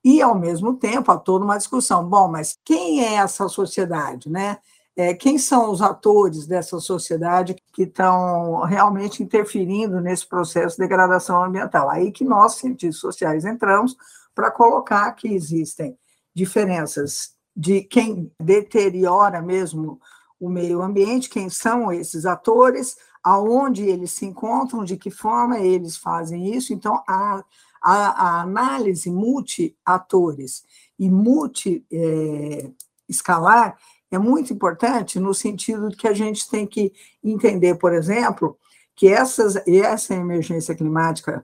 e, 0.03 0.21
ao 0.21 0.37
mesmo 0.37 0.75
tempo, 0.75 1.11
há 1.11 1.17
toda 1.17 1.45
uma 1.45 1.57
discussão. 1.57 2.07
Bom, 2.07 2.27
mas 2.27 2.57
quem 2.63 3.05
é 3.05 3.15
essa 3.15 3.47
sociedade, 3.47 4.29
né? 4.29 4.57
É, 4.95 5.13
quem 5.13 5.37
são 5.37 5.71
os 5.71 5.81
atores 5.81 6.45
dessa 6.45 6.77
sociedade 6.79 7.55
que 7.73 7.83
estão 7.83 8.63
realmente 8.63 9.23
interferindo 9.23 10.01
nesse 10.01 10.27
processo 10.27 10.75
de 10.75 10.83
degradação 10.83 11.41
ambiental? 11.41 11.89
Aí 11.89 12.11
que 12.11 12.25
nós, 12.25 12.55
cientistas 12.55 12.99
sociais, 12.99 13.45
entramos 13.45 13.95
para 14.35 14.51
colocar 14.51 15.09
que 15.13 15.29
existem 15.29 15.97
diferenças 16.35 17.33
de 17.55 17.81
quem 17.81 18.31
deteriora 18.41 19.41
mesmo 19.41 19.99
o 20.39 20.49
meio 20.49 20.81
ambiente, 20.81 21.29
quem 21.29 21.49
são 21.49 21.91
esses 21.91 22.25
atores, 22.25 22.97
aonde 23.23 23.83
eles 23.83 24.11
se 24.11 24.25
encontram, 24.25 24.83
de 24.83 24.97
que 24.97 25.11
forma 25.11 25.59
eles 25.59 25.97
fazem 25.97 26.55
isso. 26.55 26.73
Então, 26.73 27.03
a 27.07 27.43
a, 27.81 28.23
a 28.23 28.41
análise 28.41 29.09
multi-atores 29.09 30.65
e 30.97 31.09
multi-escalar 31.09 33.77
é, 34.11 34.15
é 34.15 34.19
muito 34.19 34.53
importante 34.53 35.19
no 35.19 35.33
sentido 35.33 35.89
de 35.89 35.97
que 35.97 36.07
a 36.07 36.13
gente 36.13 36.47
tem 36.49 36.65
que 36.67 36.93
entender, 37.23 37.75
por 37.75 37.93
exemplo, 37.93 38.57
que 38.95 39.07
essas, 39.07 39.55
essa 39.67 40.13
emergência 40.13 40.75
climática 40.75 41.43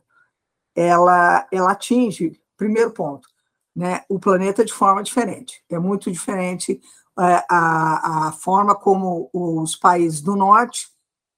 ela, 0.75 1.47
ela 1.51 1.71
atinge, 1.71 2.39
primeiro 2.57 2.91
ponto, 2.91 3.27
né, 3.73 4.03
o 4.09 4.19
planeta 4.19 4.65
de 4.65 4.73
forma 4.73 5.01
diferente. 5.03 5.63
É 5.69 5.79
muito 5.79 6.11
diferente 6.11 6.81
a, 7.17 8.27
a 8.27 8.31
forma 8.31 8.75
como 8.75 9.29
os 9.33 9.75
países 9.75 10.21
do 10.21 10.35
norte 10.35 10.89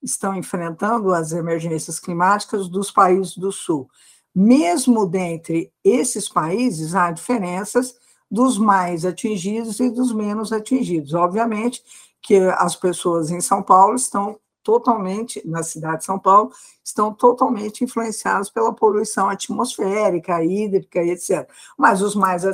estão 0.02 0.34
enfrentando 0.34 1.12
as 1.12 1.32
emergências 1.32 1.98
climáticas 1.98 2.68
dos 2.68 2.90
países 2.90 3.36
do 3.36 3.50
sul. 3.52 3.88
Mesmo 4.34 5.06
dentre 5.06 5.72
esses 5.82 6.28
países, 6.28 6.94
há 6.94 7.10
diferenças 7.10 7.96
dos 8.30 8.58
mais 8.58 9.04
atingidos 9.04 9.80
e 9.80 9.90
dos 9.90 10.12
menos 10.12 10.52
atingidos. 10.52 11.14
Obviamente 11.14 11.82
que 12.20 12.36
as 12.36 12.76
pessoas 12.76 13.30
em 13.30 13.40
São 13.40 13.62
Paulo 13.62 13.94
estão 13.94 14.38
totalmente, 14.62 15.40
na 15.46 15.62
cidade 15.62 16.00
de 16.00 16.04
São 16.04 16.18
Paulo, 16.18 16.52
estão 16.84 17.12
totalmente 17.12 17.82
influenciadas 17.82 18.50
pela 18.50 18.74
poluição 18.74 19.28
atmosférica, 19.28 20.44
hídrica 20.44 21.02
etc. 21.02 21.48
Mas 21.76 22.02
os 22.02 22.14
mais 22.14 22.44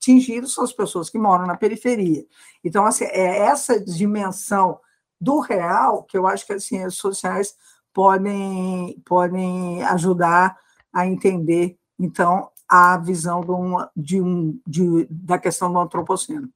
atingidos 0.00 0.54
são 0.54 0.64
as 0.64 0.72
pessoas 0.72 1.10
que 1.10 1.18
moram 1.18 1.46
na 1.46 1.56
periferia. 1.56 2.24
Então, 2.64 2.86
assim, 2.86 3.04
é 3.04 3.40
essa 3.40 3.78
dimensão 3.78 4.80
do 5.20 5.38
real 5.40 6.04
que 6.04 6.16
eu 6.16 6.26
acho 6.26 6.46
que 6.46 6.54
as 6.54 6.64
ciências 6.64 6.94
sociais 6.94 7.54
podem, 7.92 9.00
podem 9.04 9.82
ajudar 9.84 10.56
a 10.92 11.06
entender, 11.06 11.76
então, 11.98 12.50
a 12.66 12.96
visão 12.96 13.42
de 13.42 13.50
um, 13.50 13.76
de 13.94 14.20
um, 14.20 14.60
de, 14.66 15.06
da 15.10 15.38
questão 15.38 15.70
do 15.70 15.78
antropoceno. 15.78 16.48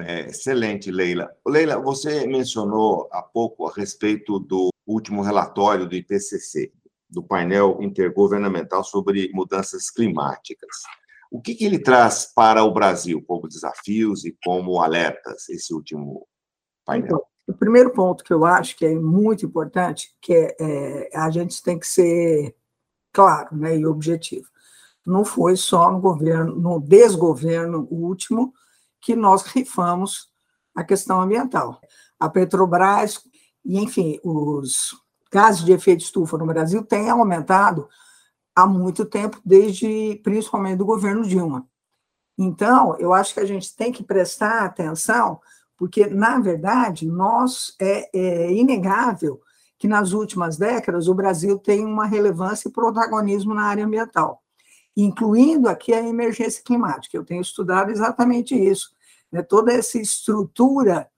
É, 0.00 0.26
excelente, 0.28 0.90
Leila. 0.90 1.30
Leila, 1.46 1.78
você 1.78 2.26
mencionou 2.26 3.08
há 3.12 3.22
pouco 3.22 3.68
a 3.68 3.72
respeito 3.72 4.38
do 4.38 4.70
último 4.86 5.22
relatório 5.22 5.86
do 5.86 5.94
IPCC, 5.94 6.72
do 7.08 7.22
painel 7.22 7.78
intergovernamental 7.80 8.82
sobre 8.82 9.30
mudanças 9.32 9.90
climáticas. 9.90 10.82
O 11.30 11.40
que, 11.40 11.54
que 11.54 11.64
ele 11.64 11.78
traz 11.78 12.32
para 12.34 12.64
o 12.64 12.72
Brasil 12.72 13.22
como 13.26 13.48
desafios 13.48 14.24
e 14.24 14.36
como 14.44 14.80
alertas, 14.80 15.48
esse 15.48 15.74
último 15.74 16.26
painel? 16.84 17.06
Então, 17.06 17.22
o 17.46 17.54
primeiro 17.54 17.90
ponto 17.90 18.24
que 18.24 18.32
eu 18.32 18.44
acho 18.44 18.76
que 18.76 18.84
é 18.84 18.94
muito 18.94 19.46
importante, 19.46 20.14
que 20.20 20.32
é, 20.32 20.56
é 20.60 21.16
a 21.16 21.30
gente 21.30 21.62
tem 21.62 21.78
que 21.78 21.86
ser 21.86 22.54
claro 23.12 23.56
né, 23.56 23.76
e 23.76 23.86
objetivo. 23.86 24.46
não 25.04 25.24
foi 25.24 25.56
só 25.56 25.90
no 25.90 26.00
governo, 26.00 26.54
no 26.54 26.78
desgoverno 26.78 27.88
último, 27.90 28.52
que 29.00 29.16
nós 29.16 29.42
rifamos 29.42 30.28
a 30.74 30.84
questão 30.84 31.20
ambiental. 31.20 31.80
A 32.20 32.28
Petrobras, 32.28 33.20
e 33.64 33.78
enfim, 33.78 34.20
os 34.22 34.94
gases 35.32 35.64
de 35.64 35.72
efeito 35.72 36.02
estufa 36.02 36.36
no 36.36 36.46
Brasil 36.46 36.84
têm 36.84 37.08
aumentado 37.08 37.88
há 38.58 38.66
muito 38.66 39.04
tempo, 39.04 39.40
desde 39.44 40.20
principalmente 40.24 40.78
do 40.78 40.84
governo 40.84 41.22
Dilma. 41.22 41.64
Então, 42.36 42.96
eu 42.98 43.12
acho 43.12 43.32
que 43.32 43.38
a 43.38 43.46
gente 43.46 43.74
tem 43.76 43.92
que 43.92 44.02
prestar 44.02 44.64
atenção, 44.64 45.40
porque, 45.76 46.08
na 46.08 46.40
verdade, 46.40 47.06
nós 47.06 47.76
é, 47.80 48.10
é 48.12 48.52
inegável 48.52 49.40
que 49.78 49.86
nas 49.86 50.10
últimas 50.10 50.56
décadas 50.56 51.06
o 51.06 51.14
Brasil 51.14 51.56
tem 51.56 51.84
uma 51.84 52.04
relevância 52.04 52.68
e 52.68 52.72
protagonismo 52.72 53.54
na 53.54 53.62
área 53.62 53.84
ambiental, 53.84 54.42
incluindo 54.96 55.68
aqui 55.68 55.94
a 55.94 56.02
emergência 56.02 56.60
climática. 56.64 57.16
Eu 57.16 57.24
tenho 57.24 57.40
estudado 57.40 57.92
exatamente 57.92 58.56
isso, 58.56 58.90
né? 59.30 59.40
toda 59.40 59.72
essa 59.72 59.98
estrutura 59.98 61.08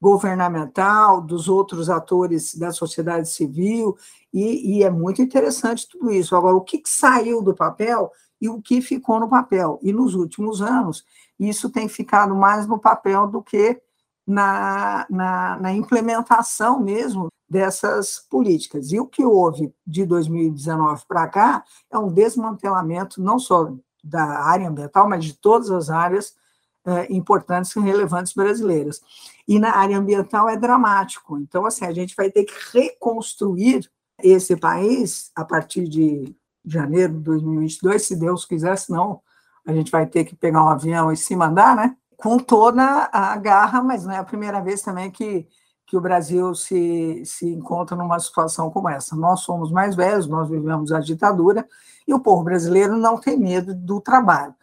governamental, 0.00 1.20
dos 1.20 1.48
outros 1.48 1.90
atores 1.90 2.54
da 2.54 2.72
sociedade 2.72 3.28
civil, 3.28 3.96
e, 4.32 4.78
e, 4.78 4.84
é 4.84 4.90
muito 4.90 5.20
interessante 5.20 5.88
tudo 5.88 6.10
isso. 6.10 6.34
Agora, 6.34 6.56
o 6.56 6.60
que, 6.60 6.78
que 6.78 6.88
saiu 6.88 7.42
do 7.42 7.54
papel 7.54 8.10
e 8.40 8.48
o 8.48 8.62
que 8.62 8.80
ficou 8.80 9.20
no 9.20 9.28
papel? 9.28 9.78
E 9.82 9.92
nos 9.92 10.14
últimos 10.14 10.62
anos, 10.62 11.04
isso 11.38 11.68
tem 11.68 11.88
ficado 11.88 12.34
mais 12.34 12.66
no 12.66 12.78
papel 12.78 13.26
do 13.26 13.42
que 13.42 13.80
na, 14.26 15.06
na, 15.10 15.58
na 15.58 15.72
implementação 15.72 16.80
mesmo 16.80 17.28
dessas 17.48 18.24
políticas. 18.30 18.92
E 18.92 19.00
o 19.00 19.06
que 19.06 19.24
houve 19.24 19.74
de 19.84 20.06
2019 20.06 21.02
para 21.08 21.26
cá 21.26 21.64
é 21.90 21.98
um 21.98 22.12
desmantelamento 22.12 23.20
não 23.20 23.38
só 23.38 23.72
da 24.02 24.24
área 24.44 24.68
ambiental, 24.68 25.08
mas 25.08 25.24
de 25.24 25.34
todas 25.34 25.70
as 25.70 25.90
áreas 25.90 26.34
é, 26.84 27.12
importantes 27.12 27.74
e 27.76 27.80
relevantes 27.80 28.32
brasileiras. 28.32 29.00
E 29.46 29.58
na 29.58 29.76
área 29.76 29.98
ambiental 29.98 30.48
é 30.48 30.56
dramático. 30.56 31.38
Então, 31.38 31.66
assim, 31.66 31.84
a 31.84 31.92
gente 31.92 32.14
vai 32.16 32.30
ter 32.30 32.44
que 32.44 32.54
reconstruir 32.72 33.90
esse 34.22 34.56
país 34.56 35.30
a 35.34 35.44
partir 35.44 35.88
de 35.88 36.34
janeiro 36.64 37.14
de 37.14 37.20
2022, 37.20 38.06
se 38.06 38.16
Deus 38.16 38.44
quiser, 38.44 38.76
senão 38.76 39.20
a 39.66 39.72
gente 39.72 39.90
vai 39.90 40.06
ter 40.06 40.24
que 40.24 40.34
pegar 40.34 40.64
um 40.64 40.68
avião 40.68 41.12
e 41.12 41.16
se 41.16 41.34
mandar, 41.34 41.74
né? 41.74 41.96
Com 42.16 42.38
toda 42.38 43.08
a 43.12 43.36
garra, 43.36 43.82
mas 43.82 44.04
não 44.04 44.12
é 44.12 44.18
a 44.18 44.24
primeira 44.24 44.60
vez 44.60 44.82
também 44.82 45.10
que, 45.10 45.46
que 45.86 45.96
o 45.96 46.00
Brasil 46.00 46.54
se, 46.54 47.22
se 47.24 47.48
encontra 47.48 47.96
numa 47.96 48.18
situação 48.18 48.70
como 48.70 48.88
essa. 48.88 49.16
Nós 49.16 49.40
somos 49.40 49.70
mais 49.70 49.94
velhos, 49.96 50.26
nós 50.26 50.48
vivemos 50.48 50.92
a 50.92 51.00
ditadura, 51.00 51.66
e 52.06 52.12
o 52.12 52.20
povo 52.20 52.42
brasileiro 52.42 52.96
não 52.96 53.18
tem 53.18 53.38
medo 53.38 53.74
do 53.74 54.00
trabalho. 54.00 54.54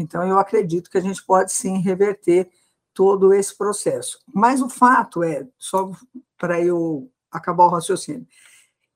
Então, 0.00 0.26
eu 0.26 0.38
acredito 0.38 0.88
que 0.88 0.98
a 0.98 1.00
gente 1.00 1.24
pode 1.24 1.52
sim 1.52 1.78
reverter 1.78 2.48
todo 2.94 3.32
esse 3.34 3.56
processo. 3.56 4.18
Mas 4.32 4.62
o 4.62 4.68
fato 4.68 5.22
é, 5.22 5.46
só 5.58 5.90
para 6.38 6.60
eu 6.60 7.10
acabar 7.30 7.64
o 7.64 7.70
raciocínio, 7.70 8.26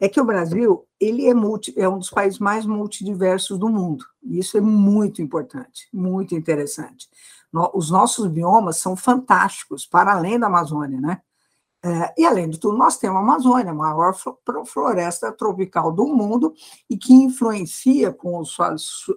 é 0.00 0.08
que 0.08 0.20
o 0.20 0.24
Brasil 0.24 0.86
ele 0.98 1.26
é, 1.28 1.34
multi, 1.34 1.72
é 1.76 1.88
um 1.88 1.98
dos 1.98 2.10
países 2.10 2.38
mais 2.38 2.66
multidiversos 2.66 3.58
do 3.58 3.68
mundo. 3.68 4.04
E 4.22 4.38
isso 4.38 4.56
é 4.56 4.60
muito 4.60 5.20
importante, 5.20 5.88
muito 5.92 6.34
interessante. 6.34 7.08
os 7.74 7.90
nossos 7.90 8.26
biomas 8.28 8.76
são 8.78 8.96
fantásticos, 8.96 9.86
para 9.86 10.12
além 10.12 10.38
da 10.38 10.46
Amazônia, 10.46 11.00
né? 11.00 11.20
É, 11.84 12.14
e, 12.16 12.24
além 12.24 12.48
de 12.48 12.60
tudo, 12.60 12.78
nós 12.78 12.96
temos 12.96 13.16
a 13.16 13.20
Amazônia, 13.20 13.72
a 13.72 13.74
maior 13.74 14.14
floresta 14.64 15.32
tropical 15.32 15.90
do 15.90 16.06
mundo, 16.06 16.54
e 16.88 16.96
que 16.96 17.12
influencia 17.12 18.12
com 18.12 18.40
as, 18.40 18.56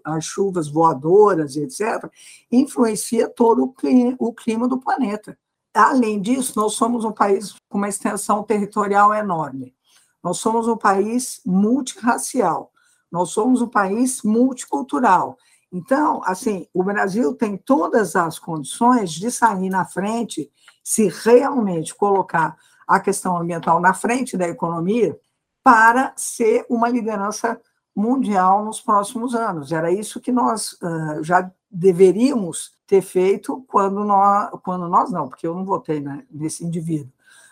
as 0.04 0.26
chuvas 0.26 0.68
voadoras, 0.68 1.56
etc., 1.56 2.10
influencia 2.52 3.30
todo 3.30 3.64
o 3.64 3.72
clima, 3.72 4.16
o 4.18 4.34
clima 4.34 4.68
do 4.68 4.80
planeta. 4.80 5.38
Além 5.76 6.20
disso, 6.20 6.54
nós 6.56 6.74
somos 6.74 7.06
um 7.06 7.12
país 7.12 7.54
com 7.70 7.78
uma 7.78 7.90
extensão 7.90 8.42
territorial 8.42 9.14
enorme. 9.14 9.76
Nós 10.24 10.40
somos 10.40 10.68
um 10.68 10.78
país 10.78 11.42
multirracial. 11.46 12.72
Nós 13.12 13.30
somos 13.30 13.62
um 13.62 13.68
país 13.68 14.24
multicultural. 14.24 15.38
Então, 15.76 16.22
assim, 16.24 16.66
o 16.74 16.82
Brasil 16.82 17.34
tem 17.34 17.58
todas 17.58 18.16
as 18.16 18.40
condições 18.40 19.12
de 19.12 19.30
sair 19.30 19.70
na 19.70 19.84
frente 19.84 20.50
se 20.82 21.10
realmente 21.10 21.94
colocar 21.94 22.56
a 22.88 22.98
questão 22.98 23.36
ambiental 23.36 23.82
na 23.82 23.94
frente 23.94 24.38
da 24.38 24.48
economia 24.48 25.20
para 25.62 26.14
ser 26.16 26.66
uma 26.70 26.88
liderança 26.88 27.60
mundial 27.94 28.64
nos 28.64 28.80
próximos 28.80 29.36
anos. 29.36 29.74
Era 29.74 29.92
isso 29.92 30.22
que 30.22 30.32
nós 30.32 30.78
uh, 30.82 31.22
já 31.22 31.52
deveríamos 31.70 32.78
ter 32.88 33.02
feito 33.02 33.62
quando 33.68 34.06
nós, 34.06 34.52
quando 34.64 34.88
nós 34.88 35.12
não, 35.12 35.28
porque 35.28 35.46
eu 35.46 35.54
não 35.54 35.66
votei 35.66 36.00
né, 36.00 36.26
nesse 36.32 36.64
indivíduo, 36.64 37.12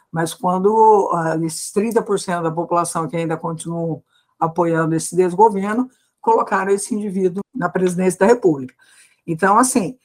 mas 0.09 0.33
quando 0.33 0.69
uh, 1.11 1.43
esses 1.43 1.73
30% 1.73 2.41
da 2.41 2.51
população 2.51 3.05
que 3.05 3.17
ainda 3.17 3.35
continuam 3.35 4.01
apoiando 4.39 4.95
esse 4.95 5.13
desgoverno 5.13 5.89
colocaram 6.23 6.71
esse 6.71 6.95
indivíduo 6.95 7.43
na 7.53 7.69
presidência 7.69 8.21
da 8.21 8.25
República. 8.25 8.73
Então, 9.27 9.59
assim, 9.59 9.99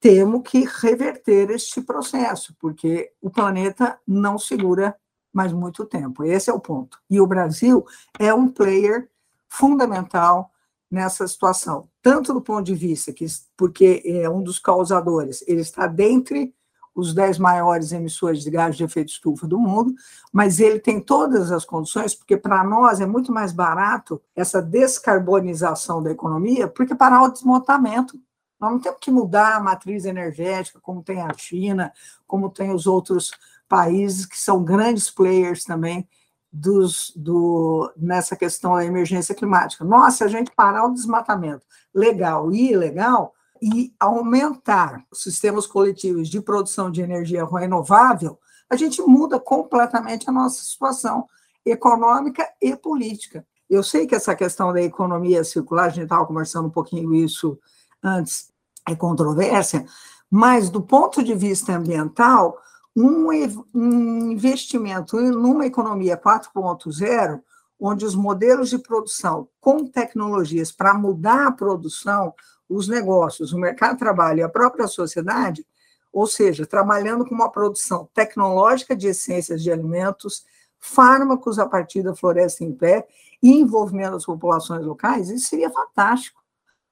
temos 0.00 0.42
que 0.42 0.64
reverter 0.64 1.48
este 1.50 1.80
processo, 1.80 2.54
porque 2.58 3.12
o 3.22 3.30
planeta 3.30 3.98
não 4.06 4.38
segura 4.38 4.96
mais 5.32 5.52
muito 5.52 5.86
tempo. 5.86 6.24
Esse 6.24 6.50
é 6.50 6.52
o 6.52 6.60
ponto. 6.60 6.98
E 7.08 7.20
o 7.20 7.26
Brasil 7.26 7.86
é 8.18 8.34
um 8.34 8.48
player 8.48 9.08
fundamental 9.48 10.50
nessa 10.90 11.26
situação, 11.28 11.88
tanto 12.02 12.34
do 12.34 12.40
ponto 12.40 12.64
de 12.64 12.74
vista 12.74 13.12
que, 13.12 13.24
porque 13.56 14.02
é 14.04 14.28
um 14.28 14.42
dos 14.42 14.58
causadores, 14.58 15.44
ele 15.46 15.60
está 15.60 15.86
dentre 15.86 16.52
os 16.94 17.14
dez 17.14 17.38
maiores 17.38 17.92
emissores 17.92 18.42
de 18.42 18.50
gás 18.50 18.76
de 18.76 18.84
efeito 18.84 19.08
estufa 19.08 19.46
do 19.46 19.58
mundo, 19.58 19.94
mas 20.32 20.60
ele 20.60 20.78
tem 20.78 21.00
todas 21.00 21.52
as 21.52 21.64
condições, 21.64 22.14
porque 22.14 22.36
para 22.36 22.62
nós 22.64 23.00
é 23.00 23.06
muito 23.06 23.32
mais 23.32 23.52
barato 23.52 24.20
essa 24.34 24.60
descarbonização 24.60 26.02
da 26.02 26.10
economia, 26.10 26.68
porque 26.68 26.94
parar 26.94 27.22
o 27.22 27.32
desmontamento. 27.32 28.18
Nós 28.58 28.72
não 28.72 28.78
temos 28.78 28.98
que 29.00 29.10
mudar 29.10 29.56
a 29.56 29.60
matriz 29.60 30.04
energética, 30.04 30.78
como 30.82 31.02
tem 31.02 31.22
a 31.22 31.32
China, 31.32 31.92
como 32.26 32.50
tem 32.50 32.72
os 32.72 32.86
outros 32.86 33.30
países 33.68 34.26
que 34.26 34.38
são 34.38 34.62
grandes 34.62 35.10
players 35.10 35.64
também 35.64 36.06
dos, 36.52 37.12
do, 37.16 37.90
nessa 37.96 38.36
questão 38.36 38.74
da 38.74 38.84
emergência 38.84 39.34
climática. 39.34 39.84
Nossa, 39.84 40.18
se 40.18 40.24
a 40.24 40.28
gente 40.28 40.50
parar 40.50 40.84
o 40.84 40.92
desmatamento 40.92 41.64
legal 41.94 42.52
e 42.52 42.72
ilegal 42.72 43.32
e 43.60 43.94
aumentar 43.98 45.04
os 45.10 45.22
sistemas 45.22 45.66
coletivos 45.66 46.28
de 46.28 46.40
produção 46.40 46.90
de 46.90 47.02
energia 47.02 47.44
renovável, 47.44 48.38
a 48.68 48.76
gente 48.76 49.02
muda 49.02 49.38
completamente 49.38 50.28
a 50.28 50.32
nossa 50.32 50.62
situação 50.62 51.26
econômica 51.64 52.48
e 52.60 52.74
política. 52.76 53.44
Eu 53.68 53.82
sei 53.82 54.06
que 54.06 54.14
essa 54.14 54.34
questão 54.34 54.72
da 54.72 54.82
economia 54.82 55.44
circular, 55.44 55.86
a 55.86 55.88
gente 55.90 56.04
estava 56.04 56.26
conversando 56.26 56.68
um 56.68 56.72
pouquinho 56.72 57.14
isso 57.14 57.58
antes, 58.02 58.50
é 58.88 58.94
controvérsia, 58.94 59.84
mas 60.30 60.70
do 60.70 60.80
ponto 60.80 61.22
de 61.22 61.34
vista 61.34 61.76
ambiental, 61.76 62.58
um, 62.96 63.28
um 63.74 64.30
investimento 64.30 65.20
numa 65.20 65.66
economia 65.66 66.16
4.0, 66.16 67.40
onde 67.78 68.04
os 68.04 68.14
modelos 68.14 68.70
de 68.70 68.78
produção 68.78 69.48
com 69.60 69.86
tecnologias 69.86 70.70
para 70.70 70.94
mudar 70.94 71.46
a 71.46 71.52
produção, 71.52 72.34
os 72.70 72.86
negócios, 72.86 73.52
o 73.52 73.58
mercado 73.58 73.94
de 73.94 73.98
trabalho 73.98 74.38
e 74.38 74.42
a 74.42 74.48
própria 74.48 74.86
sociedade, 74.86 75.66
ou 76.12 76.26
seja, 76.26 76.64
trabalhando 76.64 77.26
com 77.26 77.34
uma 77.34 77.50
produção 77.50 78.08
tecnológica 78.14 78.94
de 78.94 79.08
essências 79.08 79.62
de 79.62 79.70
alimentos, 79.70 80.44
fármacos 80.78 81.58
a 81.58 81.68
partir 81.68 82.02
da 82.02 82.14
floresta 82.14 82.64
em 82.64 82.72
pé 82.72 83.06
e 83.42 83.50
envolvimento 83.50 84.12
das 84.12 84.24
populações 84.24 84.84
locais, 84.84 85.28
isso 85.28 85.48
seria 85.48 85.70
fantástico. 85.70 86.40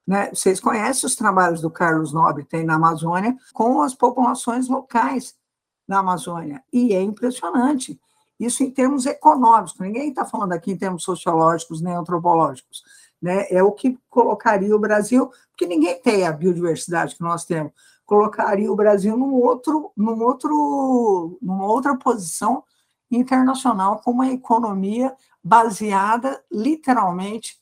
Né? 0.06 0.30
Vocês 0.34 0.58
conhecem 0.58 1.06
os 1.06 1.14
trabalhos 1.14 1.60
do 1.60 1.70
Carlos 1.70 2.12
Nobre, 2.12 2.44
tem 2.44 2.64
na 2.64 2.74
Amazônia, 2.74 3.36
com 3.52 3.80
as 3.80 3.94
populações 3.94 4.68
locais 4.68 5.36
na 5.86 5.98
Amazônia. 5.98 6.62
E 6.72 6.94
é 6.94 7.00
impressionante. 7.00 8.00
Isso 8.38 8.62
em 8.62 8.70
termos 8.70 9.06
econômicos, 9.06 9.78
ninguém 9.78 10.10
está 10.10 10.24
falando 10.24 10.52
aqui 10.52 10.72
em 10.72 10.76
termos 10.76 11.02
sociológicos 11.02 11.80
nem 11.80 11.94
antropológicos. 11.94 12.84
Né? 13.20 13.46
É 13.50 13.62
o 13.62 13.72
que 13.72 13.98
colocaria 14.08 14.74
o 14.74 14.78
Brasil, 14.78 15.30
porque 15.58 15.66
ninguém 15.66 16.00
tem 16.00 16.24
a 16.24 16.30
biodiversidade 16.30 17.16
que 17.16 17.20
nós 17.20 17.44
temos, 17.44 17.72
colocaria 18.06 18.70
o 18.70 18.76
Brasil 18.76 19.16
num 19.16 19.34
outro, 19.34 19.90
num 19.96 20.22
outro, 20.22 21.36
numa 21.42 21.66
outra 21.66 21.96
posição 21.96 22.62
internacional 23.10 24.00
com 24.00 24.12
uma 24.12 24.28
economia 24.28 25.12
baseada 25.42 26.40
literalmente 26.48 27.58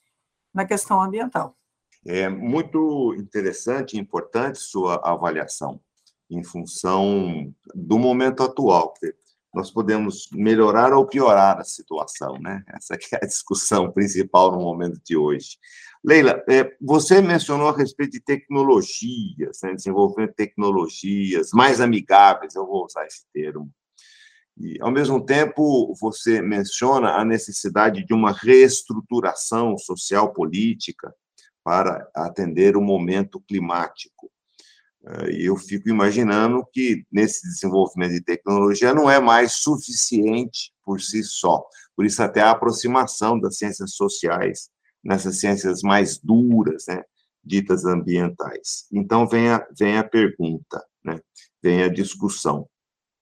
na 0.52 0.66
questão 0.66 1.00
ambiental. 1.00 1.56
É 2.04 2.28
muito 2.28 3.14
interessante 3.14 3.96
e 3.96 3.98
importante 3.98 4.58
sua 4.58 4.96
avaliação 5.02 5.80
em 6.28 6.44
função 6.44 7.50
do 7.74 7.98
momento 7.98 8.42
atual. 8.42 8.92
Nós 9.54 9.70
podemos 9.70 10.28
melhorar 10.32 10.92
ou 10.92 11.06
piorar 11.06 11.58
a 11.58 11.64
situação, 11.64 12.38
né? 12.38 12.62
Essa 12.68 12.94
é 12.94 12.98
a 13.22 13.26
discussão 13.26 13.90
principal 13.90 14.52
no 14.52 14.60
momento 14.60 15.00
de 15.02 15.16
hoje. 15.16 15.56
Leila, 16.06 16.40
é, 16.48 16.72
você 16.80 17.20
mencionou 17.20 17.68
a 17.68 17.76
respeito 17.76 18.12
de 18.12 18.20
tecnologias, 18.20 19.58
né, 19.64 19.74
desenvolvimento 19.74 20.30
de 20.30 20.36
tecnologias 20.36 21.50
mais 21.52 21.80
amigáveis, 21.80 22.54
eu 22.54 22.64
vou 22.64 22.84
usar 22.84 23.04
esse 23.06 23.24
termo. 23.32 23.68
E, 24.56 24.80
ao 24.80 24.92
mesmo 24.92 25.26
tempo, 25.26 25.92
você 26.00 26.40
menciona 26.40 27.16
a 27.16 27.24
necessidade 27.24 28.06
de 28.06 28.14
uma 28.14 28.30
reestruturação 28.30 29.76
social 29.76 30.32
política 30.32 31.12
para 31.64 32.08
atender 32.14 32.76
o 32.76 32.80
momento 32.80 33.40
climático. 33.40 34.30
É, 35.04 35.32
e 35.32 35.46
eu 35.46 35.56
fico 35.56 35.88
imaginando 35.88 36.64
que 36.72 37.04
nesse 37.10 37.42
desenvolvimento 37.48 38.12
de 38.12 38.22
tecnologia 38.22 38.94
não 38.94 39.10
é 39.10 39.18
mais 39.18 39.54
suficiente 39.54 40.72
por 40.84 41.00
si 41.00 41.24
só. 41.24 41.64
Por 41.96 42.06
isso, 42.06 42.22
até 42.22 42.42
a 42.42 42.52
aproximação 42.52 43.40
das 43.40 43.58
ciências 43.58 43.96
sociais 43.96 44.70
nessas 45.06 45.38
ciências 45.38 45.82
mais 45.82 46.18
duras, 46.18 46.86
né, 46.88 47.04
ditas 47.42 47.84
ambientais. 47.84 48.86
Então, 48.92 49.26
vem 49.26 49.48
a, 49.48 49.66
vem 49.78 49.96
a 49.96 50.04
pergunta, 50.04 50.84
né, 51.04 51.20
vem 51.62 51.82
a 51.82 51.88
discussão. 51.88 52.68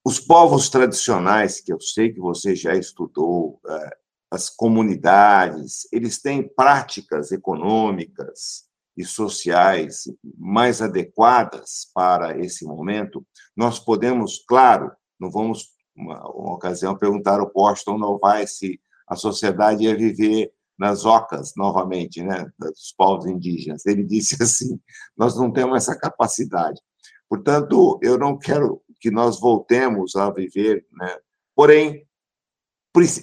Os 0.05 0.19
povos 0.19 0.69
tradicionais, 0.69 1.61
que 1.61 1.73
eu 1.73 1.81
sei 1.81 2.13
que 2.13 2.21
você 2.21 2.57
já 2.57 2.75
estudou, 2.75 3.61
é, 3.69 3.97
as 4.31 4.49
comunidades, 4.49 5.87
eles 5.93 6.21
têm 6.21 6.43
práticas 6.43 7.31
econômicas 7.31 8.65
e 8.97 9.05
sociais 9.05 10.05
mais 10.37 10.81
adequadas 10.81 11.91
para 11.95 12.39
esse 12.39 12.65
momento. 12.65 13.25
Nós 13.57 13.79
podemos, 13.79 14.43
claro, 14.47 14.91
não 15.21 15.31
vamos, 15.31 15.69
uma, 15.95 16.21
uma 16.31 16.55
ocasião, 16.55 16.97
perguntar 16.97 17.41
ao 17.41 17.51
Washington 17.55 18.19
vai 18.19 18.47
se 18.47 18.81
a 19.07 19.17
sociedade 19.17 19.85
ia 19.85 19.97
viver 19.97 20.53
nas 20.79 21.05
ocas, 21.05 21.53
novamente, 21.57 22.23
né, 22.23 22.47
dos 22.59 22.93
povos 22.97 23.27
indígenas. 23.27 23.87
Ele 23.87 24.05
disse 24.05 24.43
assim: 24.43 24.81
nós 25.17 25.37
não 25.37 25.53
temos 25.53 25.77
essa 25.77 25.99
capacidade. 25.99 26.81
Portanto, 27.29 27.99
eu 28.03 28.19
não 28.19 28.39
quero 28.39 28.83
que 29.01 29.11
nós 29.11 29.41
voltemos 29.41 30.17
a 30.17 30.31
viver, 30.31 30.87
né? 30.93 31.17
porém, 31.55 32.07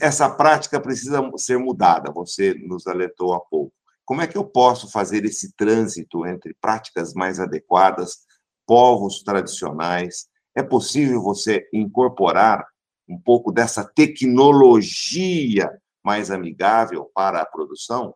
essa 0.01 0.29
prática 0.29 0.81
precisa 0.81 1.21
ser 1.37 1.57
mudada, 1.57 2.11
você 2.11 2.53
nos 2.53 2.85
alertou 2.87 3.33
há 3.33 3.39
pouco. 3.39 3.73
Como 4.03 4.21
é 4.21 4.27
que 4.27 4.37
eu 4.37 4.43
posso 4.43 4.91
fazer 4.91 5.23
esse 5.23 5.53
trânsito 5.53 6.25
entre 6.25 6.53
práticas 6.59 7.13
mais 7.13 7.39
adequadas, 7.39 8.17
povos 8.67 9.23
tradicionais? 9.23 10.27
É 10.53 10.61
possível 10.61 11.21
você 11.21 11.65
incorporar 11.71 12.65
um 13.07 13.17
pouco 13.17 13.51
dessa 13.51 13.85
tecnologia 13.85 15.71
mais 16.03 16.31
amigável 16.31 17.11
para 17.13 17.41
a 17.41 17.45
produção? 17.45 18.15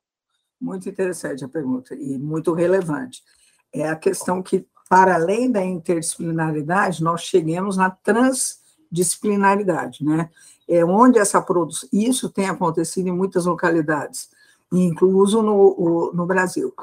Muito 0.59 0.89
interessante 0.89 1.45
a 1.45 1.49
pergunta 1.49 1.95
e 1.95 2.17
muito 2.17 2.51
relevante. 2.53 3.23
É 3.73 3.87
a 3.87 3.95
questão 3.95 4.41
que, 4.41 4.67
para 4.89 5.15
além 5.15 5.49
da 5.51 5.63
interdisciplinaridade, 5.63 7.01
nós 7.03 7.21
cheguemos 7.21 7.77
na 7.77 7.89
transdisciplinaridade, 7.89 10.03
né? 10.03 10.29
É 10.67 10.83
onde 10.83 11.19
essa 11.19 11.39
produção. 11.41 11.87
Isso 11.93 12.29
tem 12.29 12.49
acontecido 12.49 13.07
em 13.07 13.11
muitas 13.11 13.45
localidades, 13.45 14.31
incluso 14.71 15.43
no, 15.43 16.11
no 16.13 16.25
Brasil. 16.25 16.73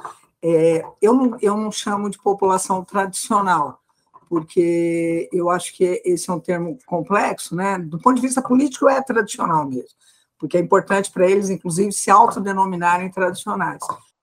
É, 0.41 0.85
eu, 1.01 1.15
não, 1.15 1.37
eu 1.41 1.57
não 1.57 1.73
chamo 1.73 2.11
de 2.11 2.19
população 2.19 2.85
tradicional, 2.85 3.81
porque 4.29 5.29
eu 5.33 5.51
acho 5.51 5.75
que 5.75 6.01
esse 6.05 6.31
é 6.31 6.33
um 6.33 6.41
termo 6.41 6.79
complexo, 6.87 7.57
né? 7.57 7.79
Do 7.79 7.99
ponto 7.99 8.17
de 8.17 8.23
vista 8.23 8.43
político, 8.43 8.89
é 8.89 9.03
tradicional 9.03 9.69
mesmo 9.69 9.97
porque 10.43 10.57
é 10.57 10.61
importante 10.61 11.09
para 11.09 11.31
eles, 11.31 11.51
inclusive, 11.51 11.93
se 11.93 12.11
autodenominarem 12.11 13.09
tradicionais. 13.13 13.79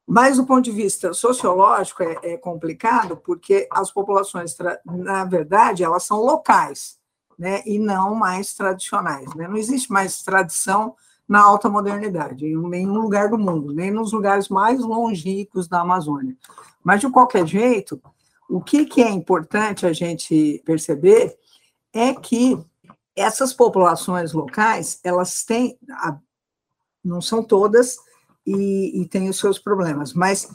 Mas, 0.05 0.35
do 0.35 0.45
ponto 0.45 0.65
de 0.65 0.71
vista 0.71 1.13
sociológico, 1.13 2.03
é, 2.03 2.19
é 2.33 2.37
complicado, 2.37 3.15
porque 3.15 3.69
as 3.71 3.89
populações, 3.89 4.53
na 4.85 5.23
verdade, 5.23 5.81
elas 5.81 6.03
são 6.03 6.19
locais, 6.19 6.97
né, 7.37 7.63
e 7.65 7.79
não 7.79 8.15
mais 8.15 8.53
tradicionais. 8.53 9.33
Né? 9.33 9.47
Não 9.47 9.55
existe 9.55 9.89
mais 9.93 10.21
tradição 10.21 10.93
na 11.25 11.39
alta 11.39 11.69
modernidade, 11.69 12.45
em 12.45 12.57
nenhum 12.67 12.99
lugar 12.99 13.29
do 13.29 13.37
mundo, 13.37 13.73
nem 13.73 13.89
nos 13.89 14.11
lugares 14.11 14.49
mais 14.49 14.81
longínquos 14.81 15.69
da 15.69 15.79
Amazônia. 15.79 16.35
Mas, 16.83 16.99
de 16.99 17.09
qualquer 17.09 17.47
jeito, 17.47 18.01
o 18.49 18.59
que, 18.59 18.83
que 18.83 19.01
é 19.01 19.09
importante 19.09 19.85
a 19.85 19.93
gente 19.93 20.61
perceber 20.65 21.37
é 21.93 22.13
que 22.13 22.59
essas 23.19 23.53
populações 23.53 24.33
locais, 24.33 24.99
elas 25.03 25.43
têm, 25.43 25.77
não 27.03 27.21
são 27.21 27.43
todas, 27.43 27.97
e, 28.45 29.01
e 29.01 29.07
têm 29.07 29.29
os 29.29 29.37
seus 29.37 29.59
problemas, 29.59 30.13
mas 30.13 30.49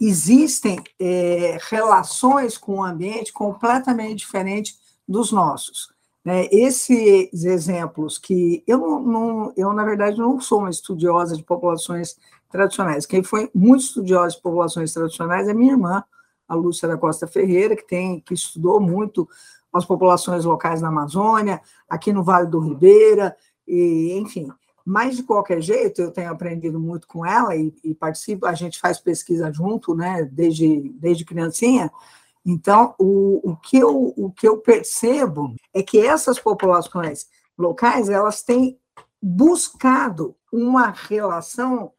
existem 0.00 0.78
é, 1.00 1.58
relações 1.68 2.58
com 2.58 2.76
o 2.76 2.84
ambiente 2.84 3.32
completamente 3.32 4.18
diferentes 4.18 4.78
dos 5.06 5.32
nossos. 5.32 5.88
Né? 6.24 6.46
Esses 6.52 7.44
exemplos 7.44 8.18
que 8.18 8.62
eu 8.66 9.00
não, 9.00 9.52
eu 9.56 9.72
na 9.72 9.84
verdade 9.84 10.18
não 10.18 10.40
sou 10.40 10.60
uma 10.60 10.70
estudiosa 10.70 11.36
de 11.36 11.42
populações 11.42 12.16
tradicionais. 12.50 13.06
Quem 13.06 13.22
foi 13.22 13.50
muito 13.54 13.84
estudiosa 13.84 14.36
de 14.36 14.42
populações 14.42 14.92
tradicionais 14.92 15.48
é 15.48 15.54
minha 15.54 15.72
irmã, 15.72 16.04
a 16.46 16.54
Lúcia 16.54 16.88
da 16.88 16.96
Costa 16.96 17.26
Ferreira, 17.26 17.76
que 17.76 17.86
tem 17.86 18.20
que 18.20 18.34
estudou 18.34 18.80
muito 18.80 19.28
as 19.72 19.84
populações 19.84 20.44
locais 20.44 20.80
na 20.80 20.88
Amazônia, 20.88 21.60
aqui 21.88 22.12
no 22.12 22.22
Vale 22.22 22.46
do 22.46 22.60
Ribeira, 22.60 23.36
e, 23.66 24.18
enfim. 24.18 24.48
Mas, 24.84 25.16
de 25.16 25.22
qualquer 25.22 25.60
jeito, 25.60 26.00
eu 26.00 26.10
tenho 26.10 26.30
aprendido 26.30 26.80
muito 26.80 27.06
com 27.06 27.24
ela 27.24 27.54
e, 27.54 27.74
e 27.84 27.94
participo, 27.94 28.46
a 28.46 28.54
gente 28.54 28.80
faz 28.80 28.98
pesquisa 28.98 29.52
junto, 29.52 29.94
né, 29.94 30.24
desde, 30.24 30.88
desde 30.94 31.24
criancinha. 31.24 31.92
Então, 32.44 32.94
o, 32.98 33.50
o, 33.50 33.56
que 33.56 33.76
eu, 33.76 34.14
o 34.16 34.32
que 34.32 34.48
eu 34.48 34.56
percebo 34.56 35.54
é 35.74 35.82
que 35.82 35.98
essas 35.98 36.38
populações 36.38 37.26
locais, 37.58 38.08
elas 38.08 38.42
têm 38.42 38.78
buscado 39.20 40.34
uma 40.50 40.90
relação, 40.90 41.92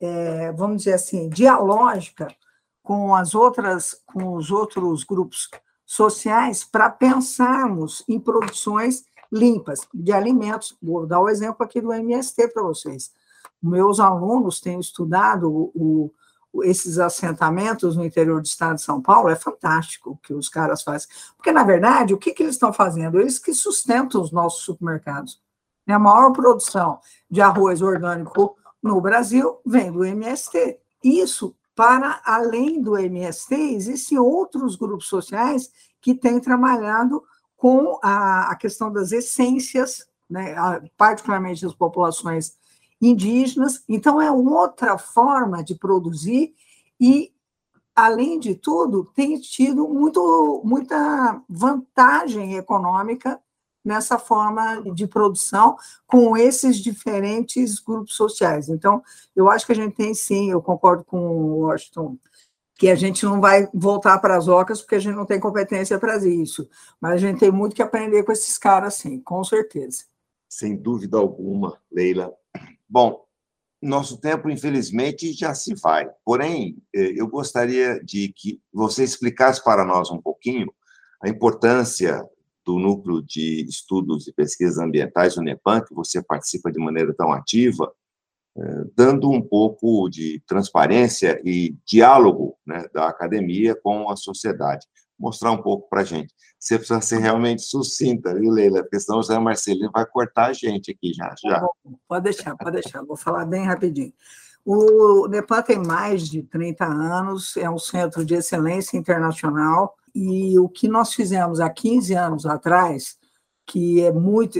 é, 0.00 0.50
vamos 0.52 0.78
dizer 0.78 0.94
assim, 0.94 1.28
dialógica 1.28 2.28
com 2.82 3.14
as 3.14 3.34
outras, 3.34 4.00
com 4.06 4.34
os 4.34 4.50
outros 4.50 5.04
grupos 5.04 5.46
sociais 5.90 6.62
para 6.62 6.88
pensarmos 6.88 8.04
em 8.08 8.20
produções 8.20 9.04
limpas 9.30 9.80
de 9.92 10.12
alimentos. 10.12 10.78
Vou 10.80 11.04
dar 11.04 11.18
o 11.18 11.28
exemplo 11.28 11.64
aqui 11.64 11.80
do 11.80 11.92
MST 11.92 12.46
para 12.48 12.62
vocês. 12.62 13.10
Meus 13.60 13.98
alunos 13.98 14.60
têm 14.60 14.78
estudado 14.78 15.50
o, 15.50 16.12
o, 16.52 16.62
esses 16.62 17.00
assentamentos 17.00 17.96
no 17.96 18.04
interior 18.04 18.40
do 18.40 18.46
estado 18.46 18.76
de 18.76 18.82
São 18.82 19.02
Paulo, 19.02 19.30
é 19.30 19.34
fantástico 19.34 20.10
o 20.10 20.16
que 20.16 20.32
os 20.32 20.48
caras 20.48 20.80
fazem. 20.84 21.08
Porque, 21.36 21.50
na 21.50 21.64
verdade, 21.64 22.14
o 22.14 22.18
que, 22.18 22.32
que 22.32 22.44
eles 22.44 22.54
estão 22.54 22.72
fazendo? 22.72 23.18
Eles 23.18 23.40
que 23.40 23.52
sustentam 23.52 24.22
os 24.22 24.30
nossos 24.30 24.62
supermercados. 24.62 25.42
A 25.88 25.98
maior 25.98 26.30
produção 26.30 27.00
de 27.28 27.40
arroz 27.40 27.82
orgânico 27.82 28.56
no 28.80 29.00
Brasil 29.00 29.58
vem 29.66 29.90
do 29.90 30.04
MST. 30.04 30.78
Isso 31.02 31.52
para 31.80 32.20
além 32.26 32.82
do 32.82 32.98
MST, 32.98 33.54
existem 33.54 34.18
outros 34.18 34.76
grupos 34.76 35.08
sociais 35.08 35.72
que 35.98 36.14
têm 36.14 36.38
trabalhado 36.38 37.22
com 37.56 37.98
a, 38.02 38.50
a 38.50 38.54
questão 38.54 38.92
das 38.92 39.12
essências, 39.12 40.06
né, 40.28 40.54
particularmente 40.94 41.62
das 41.62 41.74
populações 41.74 42.52
indígenas. 43.00 43.82
Então, 43.88 44.20
é 44.20 44.30
outra 44.30 44.98
forma 44.98 45.64
de 45.64 45.74
produzir 45.74 46.52
e, 47.00 47.32
além 47.96 48.38
de 48.38 48.54
tudo, 48.54 49.10
tem 49.14 49.40
tido 49.40 49.88
muito, 49.88 50.60
muita 50.62 51.42
vantagem 51.48 52.56
econômica 52.56 53.40
nessa 53.84 54.18
forma 54.18 54.82
de 54.94 55.06
produção 55.06 55.76
com 56.06 56.36
esses 56.36 56.78
diferentes 56.78 57.78
grupos 57.78 58.14
sociais. 58.14 58.68
Então, 58.68 59.02
eu 59.34 59.50
acho 59.50 59.66
que 59.66 59.72
a 59.72 59.76
gente 59.76 59.96
tem 59.96 60.14
sim, 60.14 60.50
eu 60.50 60.60
concordo 60.62 61.04
com 61.04 61.18
o 61.18 61.60
Washington, 61.60 62.16
que 62.76 62.88
a 62.88 62.94
gente 62.94 63.24
não 63.24 63.40
vai 63.40 63.68
voltar 63.74 64.18
para 64.18 64.36
as 64.36 64.48
ocas 64.48 64.80
porque 64.80 64.94
a 64.94 64.98
gente 64.98 65.14
não 65.14 65.26
tem 65.26 65.38
competência 65.38 65.98
para 65.98 66.16
isso, 66.26 66.68
mas 67.00 67.12
a 67.12 67.16
gente 67.18 67.38
tem 67.38 67.50
muito 67.50 67.76
que 67.76 67.82
aprender 67.82 68.22
com 68.22 68.32
esses 68.32 68.56
caras, 68.56 68.94
sim, 68.94 69.20
com 69.20 69.44
certeza. 69.44 70.04
Sem 70.48 70.76
dúvida 70.76 71.18
alguma, 71.18 71.78
Leila. 71.92 72.32
Bom, 72.88 73.24
nosso 73.80 74.18
tempo, 74.18 74.50
infelizmente, 74.50 75.32
já 75.32 75.54
se 75.54 75.74
vai. 75.74 76.08
Porém, 76.24 76.76
eh, 76.94 77.12
eu 77.16 77.28
gostaria 77.28 78.02
de 78.02 78.32
que 78.32 78.60
você 78.72 79.04
explicasse 79.04 79.62
para 79.62 79.84
nós 79.84 80.10
um 80.10 80.20
pouquinho 80.20 80.72
a 81.22 81.28
importância 81.28 82.22
do 82.64 82.78
Núcleo 82.78 83.22
de 83.22 83.64
Estudos 83.68 84.26
e 84.26 84.32
Pesquisas 84.32 84.78
Ambientais, 84.78 85.36
o 85.36 85.42
NEPAM, 85.42 85.82
que 85.82 85.94
você 85.94 86.22
participa 86.22 86.70
de 86.70 86.78
maneira 86.78 87.14
tão 87.14 87.32
ativa, 87.32 87.92
eh, 88.56 88.84
dando 88.96 89.30
um 89.30 89.40
pouco 89.40 90.08
de 90.08 90.42
transparência 90.46 91.40
e 91.44 91.76
diálogo 91.86 92.56
né, 92.66 92.84
da 92.92 93.08
academia 93.08 93.74
com 93.74 94.10
a 94.10 94.16
sociedade. 94.16 94.86
Mostrar 95.18 95.52
um 95.52 95.62
pouco 95.62 95.88
para 95.88 96.00
a 96.00 96.04
gente. 96.04 96.34
Você 96.58 96.78
precisa 96.78 97.00
ser 97.00 97.18
realmente 97.18 97.62
sucinta, 97.62 98.34
viu, 98.34 98.50
Leila? 98.50 98.82
Porque 98.82 99.00
senão 99.00 99.18
o 99.18 99.22
Zé 99.22 99.38
Marcelino 99.38 99.90
vai 99.92 100.04
cortar 100.06 100.46
a 100.46 100.52
gente 100.52 100.90
aqui 100.90 101.12
já. 101.14 101.34
já. 101.42 101.60
Tá 101.60 101.68
pode 102.08 102.24
deixar, 102.24 102.56
pode 102.56 102.72
deixar. 102.72 103.02
Vou 103.02 103.16
falar 103.16 103.44
bem 103.46 103.64
rapidinho. 103.64 104.12
O 104.64 105.26
NEPAN 105.26 105.62
tem 105.62 105.78
mais 105.78 106.28
de 106.28 106.42
30 106.42 106.84
anos, 106.84 107.56
é 107.56 107.68
um 107.70 107.78
centro 107.78 108.24
de 108.24 108.34
excelência 108.34 108.96
internacional, 108.96 109.94
e 110.14 110.58
o 110.58 110.68
que 110.68 110.88
nós 110.88 111.12
fizemos 111.14 111.60
há 111.60 111.68
15 111.70 112.14
anos 112.14 112.46
atrás, 112.46 113.18
que 113.66 114.02
é 114.02 114.12
muito. 114.12 114.58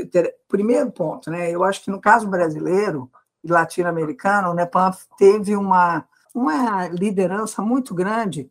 Primeiro 0.49 0.91
ponto, 0.91 1.31
né? 1.31 1.51
Eu 1.51 1.65
acho 1.65 1.83
que 1.83 1.91
no 1.91 2.01
caso 2.01 2.29
brasileiro 2.29 3.11
e 3.43 3.51
latino-americano, 3.51 4.51
o 4.51 4.55
NEPAN 4.55 4.93
teve 5.17 5.57
uma, 5.57 6.05
uma 6.35 6.89
liderança 6.89 7.63
muito 7.63 7.95
grande, 7.95 8.51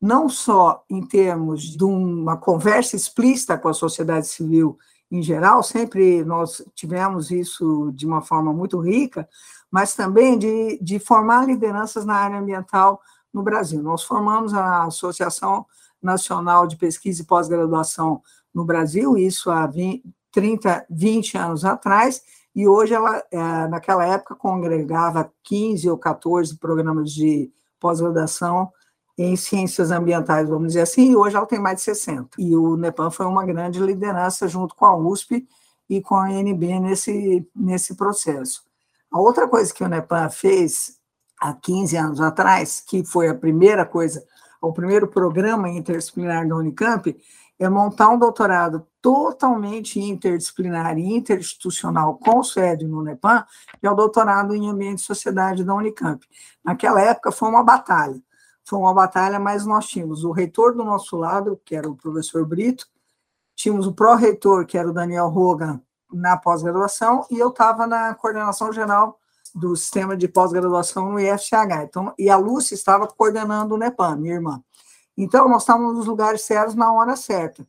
não 0.00 0.28
só 0.28 0.84
em 0.90 1.06
termos 1.06 1.76
de 1.76 1.84
uma 1.84 2.36
conversa 2.36 2.96
explícita 2.96 3.56
com 3.56 3.68
a 3.68 3.74
sociedade 3.74 4.26
civil 4.26 4.78
em 5.10 5.22
geral, 5.22 5.62
sempre 5.62 6.24
nós 6.24 6.62
tivemos 6.74 7.30
isso 7.30 7.92
de 7.94 8.04
uma 8.04 8.20
forma 8.20 8.52
muito 8.52 8.80
rica, 8.80 9.28
mas 9.70 9.94
também 9.94 10.36
de, 10.38 10.78
de 10.82 10.98
formar 10.98 11.46
lideranças 11.46 12.04
na 12.04 12.14
área 12.14 12.38
ambiental 12.38 13.00
no 13.32 13.42
Brasil. 13.42 13.82
Nós 13.82 14.02
formamos 14.02 14.52
a 14.52 14.84
Associação 14.84 15.64
Nacional 16.02 16.66
de 16.66 16.76
Pesquisa 16.76 17.22
e 17.22 17.26
Pós-Graduação 17.26 18.22
no 18.54 18.64
Brasil, 18.64 19.16
isso 19.16 19.50
há 19.50 19.66
20, 19.66 20.02
30, 20.32 20.86
20 20.90 21.38
anos 21.38 21.64
atrás, 21.64 22.22
e 22.54 22.66
hoje 22.66 22.94
ela, 22.94 23.22
é, 23.30 23.68
naquela 23.68 24.04
época, 24.06 24.34
congregava 24.34 25.30
15 25.42 25.90
ou 25.90 25.98
14 25.98 26.56
programas 26.56 27.12
de 27.12 27.50
pós-graduação 27.78 28.72
em 29.18 29.36
ciências 29.36 29.90
ambientais, 29.90 30.48
vamos 30.48 30.68
dizer 30.68 30.82
assim, 30.82 31.10
e 31.10 31.16
hoje 31.16 31.36
ela 31.36 31.46
tem 31.46 31.58
mais 31.58 31.76
de 31.76 31.82
60. 31.82 32.30
E 32.38 32.54
o 32.54 32.76
NEPAM 32.76 33.10
foi 33.10 33.26
uma 33.26 33.44
grande 33.44 33.80
liderança 33.80 34.46
junto 34.46 34.74
com 34.74 34.84
a 34.84 34.96
USP 34.96 35.46
e 35.88 36.00
com 36.02 36.14
a 36.14 36.26
ANB 36.26 36.80
nesse, 36.80 37.46
nesse 37.54 37.94
processo. 37.94 38.62
A 39.10 39.18
outra 39.18 39.48
coisa 39.48 39.72
que 39.72 39.84
o 39.84 39.88
NEPAM 39.88 40.28
fez 40.28 40.98
há 41.40 41.54
15 41.54 41.96
anos 41.96 42.20
atrás, 42.20 42.82
que 42.86 43.04
foi 43.04 43.28
a 43.28 43.34
primeira 43.34 43.86
coisa, 43.86 44.22
o 44.60 44.72
primeiro 44.72 45.08
programa 45.08 45.68
interdisciplinar 45.68 46.46
da 46.46 46.56
Unicamp, 46.56 47.16
é 47.58 47.68
montar 47.68 48.10
um 48.10 48.18
doutorado 48.18 48.86
totalmente 49.00 49.98
interdisciplinar 49.98 50.98
e 50.98 51.14
interinstitucional 51.14 52.18
com 52.18 52.42
sede 52.42 52.86
no 52.86 53.02
NEPAM, 53.02 53.44
que 53.80 53.86
é 53.86 53.90
o 53.90 53.94
doutorado 53.94 54.54
em 54.54 54.68
Ambiente 54.68 54.98
e 54.98 55.06
Sociedade 55.06 55.64
da 55.64 55.74
Unicamp. 55.74 56.26
Naquela 56.62 57.00
época 57.00 57.32
foi 57.32 57.48
uma 57.48 57.64
batalha 57.64 58.20
foi 58.66 58.80
uma 58.80 58.92
batalha, 58.92 59.38
mas 59.38 59.64
nós 59.64 59.86
tínhamos 59.86 60.24
o 60.24 60.32
reitor 60.32 60.74
do 60.74 60.84
nosso 60.84 61.16
lado, 61.16 61.60
que 61.64 61.74
era 61.76 61.88
o 61.88 61.94
professor 61.94 62.44
Brito, 62.44 62.86
tínhamos 63.54 63.86
o 63.86 63.92
pró-reitor, 63.92 64.66
que 64.66 64.76
era 64.76 64.88
o 64.88 64.92
Daniel 64.92 65.28
Rogan, 65.28 65.80
na 66.12 66.36
pós-graduação, 66.36 67.24
e 67.30 67.38
eu 67.38 67.50
estava 67.50 67.86
na 67.86 68.12
coordenação 68.14 68.72
geral 68.72 69.20
do 69.56 69.74
sistema 69.74 70.14
de 70.14 70.28
pós-graduação 70.28 71.10
no 71.10 71.18
IFCH. 71.18 71.84
Então, 71.84 72.14
e 72.18 72.28
a 72.28 72.36
Lúcia 72.36 72.74
estava 72.74 73.06
coordenando 73.06 73.74
o 73.74 73.78
NEPAM, 73.78 74.16
minha 74.16 74.34
irmã. 74.34 74.62
Então, 75.16 75.48
nós 75.48 75.62
estávamos 75.62 75.96
nos 75.96 76.06
lugares 76.06 76.42
certos 76.42 76.74
na 76.74 76.92
hora 76.92 77.16
certa. 77.16 77.66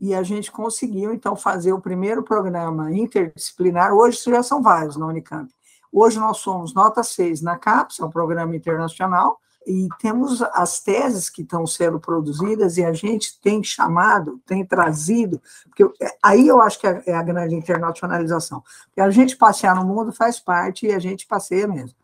E 0.00 0.12
a 0.12 0.24
gente 0.24 0.50
conseguiu, 0.50 1.14
então, 1.14 1.36
fazer 1.36 1.72
o 1.72 1.80
primeiro 1.80 2.24
programa 2.24 2.92
interdisciplinar. 2.92 3.92
Hoje, 3.92 4.20
já 4.26 4.42
são 4.42 4.60
vários 4.60 4.96
na 4.96 5.06
Unicamp. 5.06 5.48
Hoje, 5.92 6.18
nós 6.18 6.38
somos 6.38 6.74
nota 6.74 7.04
6 7.04 7.42
na 7.42 7.56
CAPES, 7.56 8.00
é 8.00 8.04
um 8.04 8.10
programa 8.10 8.56
internacional, 8.56 9.38
e 9.66 9.88
temos 9.98 10.40
as 10.42 10.80
teses 10.80 11.28
que 11.28 11.42
estão 11.42 11.66
sendo 11.66 12.00
produzidas 12.00 12.76
e 12.78 12.84
a 12.84 12.92
gente 12.92 13.38
tem 13.40 13.62
chamado, 13.62 14.40
tem 14.46 14.64
trazido, 14.64 15.40
porque 15.64 15.84
é, 16.02 16.16
aí 16.22 16.48
eu 16.48 16.60
acho 16.60 16.80
que 16.80 16.86
é, 16.86 17.02
é 17.06 17.14
a 17.14 17.22
grande 17.22 17.54
internacionalização. 17.54 18.62
Porque 18.86 19.00
a 19.00 19.10
gente 19.10 19.36
passear 19.36 19.74
no 19.74 19.84
mundo 19.84 20.12
faz 20.12 20.40
parte 20.40 20.86
e 20.86 20.92
a 20.92 20.98
gente 20.98 21.26
passeia 21.26 21.66
mesmo. 21.66 21.96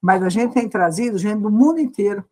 Mas 0.00 0.22
a 0.22 0.28
gente 0.28 0.52
tem 0.52 0.68
trazido 0.68 1.18
gente 1.18 1.40
do 1.40 1.50
mundo 1.50 1.80
inteiro 1.80 2.24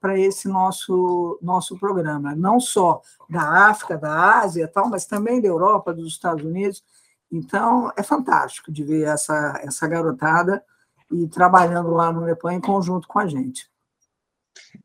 para 0.00 0.18
esse 0.18 0.48
nosso, 0.48 1.38
nosso 1.40 1.78
programa, 1.78 2.34
não 2.34 2.58
só 2.58 3.00
da 3.30 3.68
África, 3.68 3.96
da 3.96 4.40
Ásia, 4.40 4.66
tal, 4.66 4.88
mas 4.88 5.06
também 5.06 5.40
da 5.40 5.46
Europa, 5.46 5.94
dos 5.94 6.08
Estados 6.08 6.44
Unidos. 6.44 6.82
Então, 7.30 7.92
é 7.96 8.02
fantástico 8.02 8.72
de 8.72 8.82
ver 8.82 9.06
essa, 9.06 9.60
essa 9.62 9.86
garotada 9.86 10.62
e 11.10 11.28
trabalhando 11.28 11.90
lá 11.90 12.12
no 12.12 12.22
Nepan 12.22 12.54
em 12.54 12.60
conjunto 12.60 13.06
com 13.06 13.20
a 13.20 13.26
gente. 13.26 13.71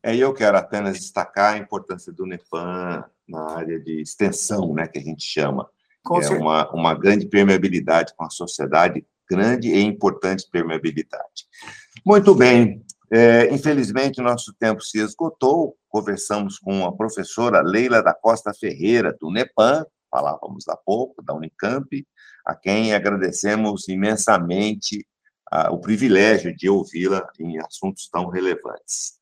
É, 0.02 0.14
eu 0.16 0.32
quero 0.32 0.56
apenas 0.56 0.98
destacar 0.98 1.54
a 1.54 1.58
importância 1.58 2.12
do 2.12 2.26
NEPAN 2.26 3.04
na 3.28 3.50
área 3.50 3.78
de 3.80 4.00
extensão, 4.00 4.74
né, 4.74 4.86
que 4.86 4.98
a 4.98 5.02
gente 5.02 5.24
chama. 5.24 5.68
Com 6.04 6.20
é 6.20 6.30
uma, 6.30 6.70
uma 6.72 6.94
grande 6.94 7.26
permeabilidade 7.26 8.14
com 8.16 8.24
a 8.24 8.30
sociedade, 8.30 9.04
grande 9.28 9.68
e 9.68 9.80
importante 9.80 10.48
permeabilidade. 10.50 11.46
Muito 12.04 12.34
bem, 12.34 12.82
é, 13.10 13.52
infelizmente 13.52 14.20
nosso 14.20 14.54
tempo 14.54 14.82
se 14.82 14.98
esgotou, 14.98 15.76
conversamos 15.88 16.58
com 16.58 16.84
a 16.84 16.96
professora 16.96 17.60
Leila 17.60 18.02
da 18.02 18.14
Costa 18.14 18.52
Ferreira, 18.54 19.16
do 19.18 19.30
NEPAN, 19.30 19.84
falávamos 20.10 20.68
há 20.68 20.76
pouco, 20.76 21.22
da 21.22 21.34
Unicamp, 21.34 22.06
a 22.46 22.54
quem 22.54 22.94
agradecemos 22.94 23.88
imensamente 23.88 25.06
ah, 25.50 25.70
o 25.70 25.78
privilégio 25.78 26.54
de 26.54 26.68
ouvi-la 26.68 27.26
em 27.38 27.58
assuntos 27.58 28.08
tão 28.08 28.28
relevantes. 28.28 29.17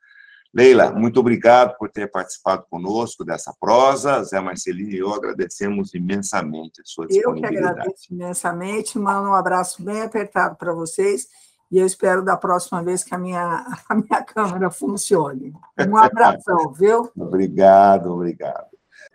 Leila, 0.57 0.90
muito 0.90 1.21
obrigado 1.21 1.77
por 1.77 1.90
ter 1.90 2.11
participado 2.11 2.64
conosco 2.71 3.23
dessa 3.23 3.53
prosa. 3.61 4.25
Zé 4.25 4.40
Marcelino 4.40 4.90
e 4.90 4.97
eu 4.97 5.12
agradecemos 5.12 5.92
imensamente 5.92 6.81
a 6.81 6.85
sua 6.87 7.07
disponibilidade. 7.07 7.57
Eu 7.57 7.62
que 7.62 7.69
agradeço 7.69 8.14
imensamente, 8.14 8.99
mando 8.99 9.29
um 9.29 9.35
abraço 9.35 9.83
bem 9.85 10.01
apertado 10.01 10.57
para 10.57 10.73
vocês 10.73 11.29
e 11.71 11.79
eu 11.79 11.85
espero 11.85 12.25
da 12.25 12.38
próxima 12.38 12.83
vez 12.83 13.05
que 13.05 13.14
a 13.14 13.19
minha, 13.19 13.66
a 13.87 13.95
minha 13.95 14.23
câmera 14.25 14.71
funcione. 14.71 15.53
Um 15.87 15.97
abração, 15.99 16.73
viu? 16.73 17.11
Obrigado, 17.14 18.11
obrigado. 18.11 18.75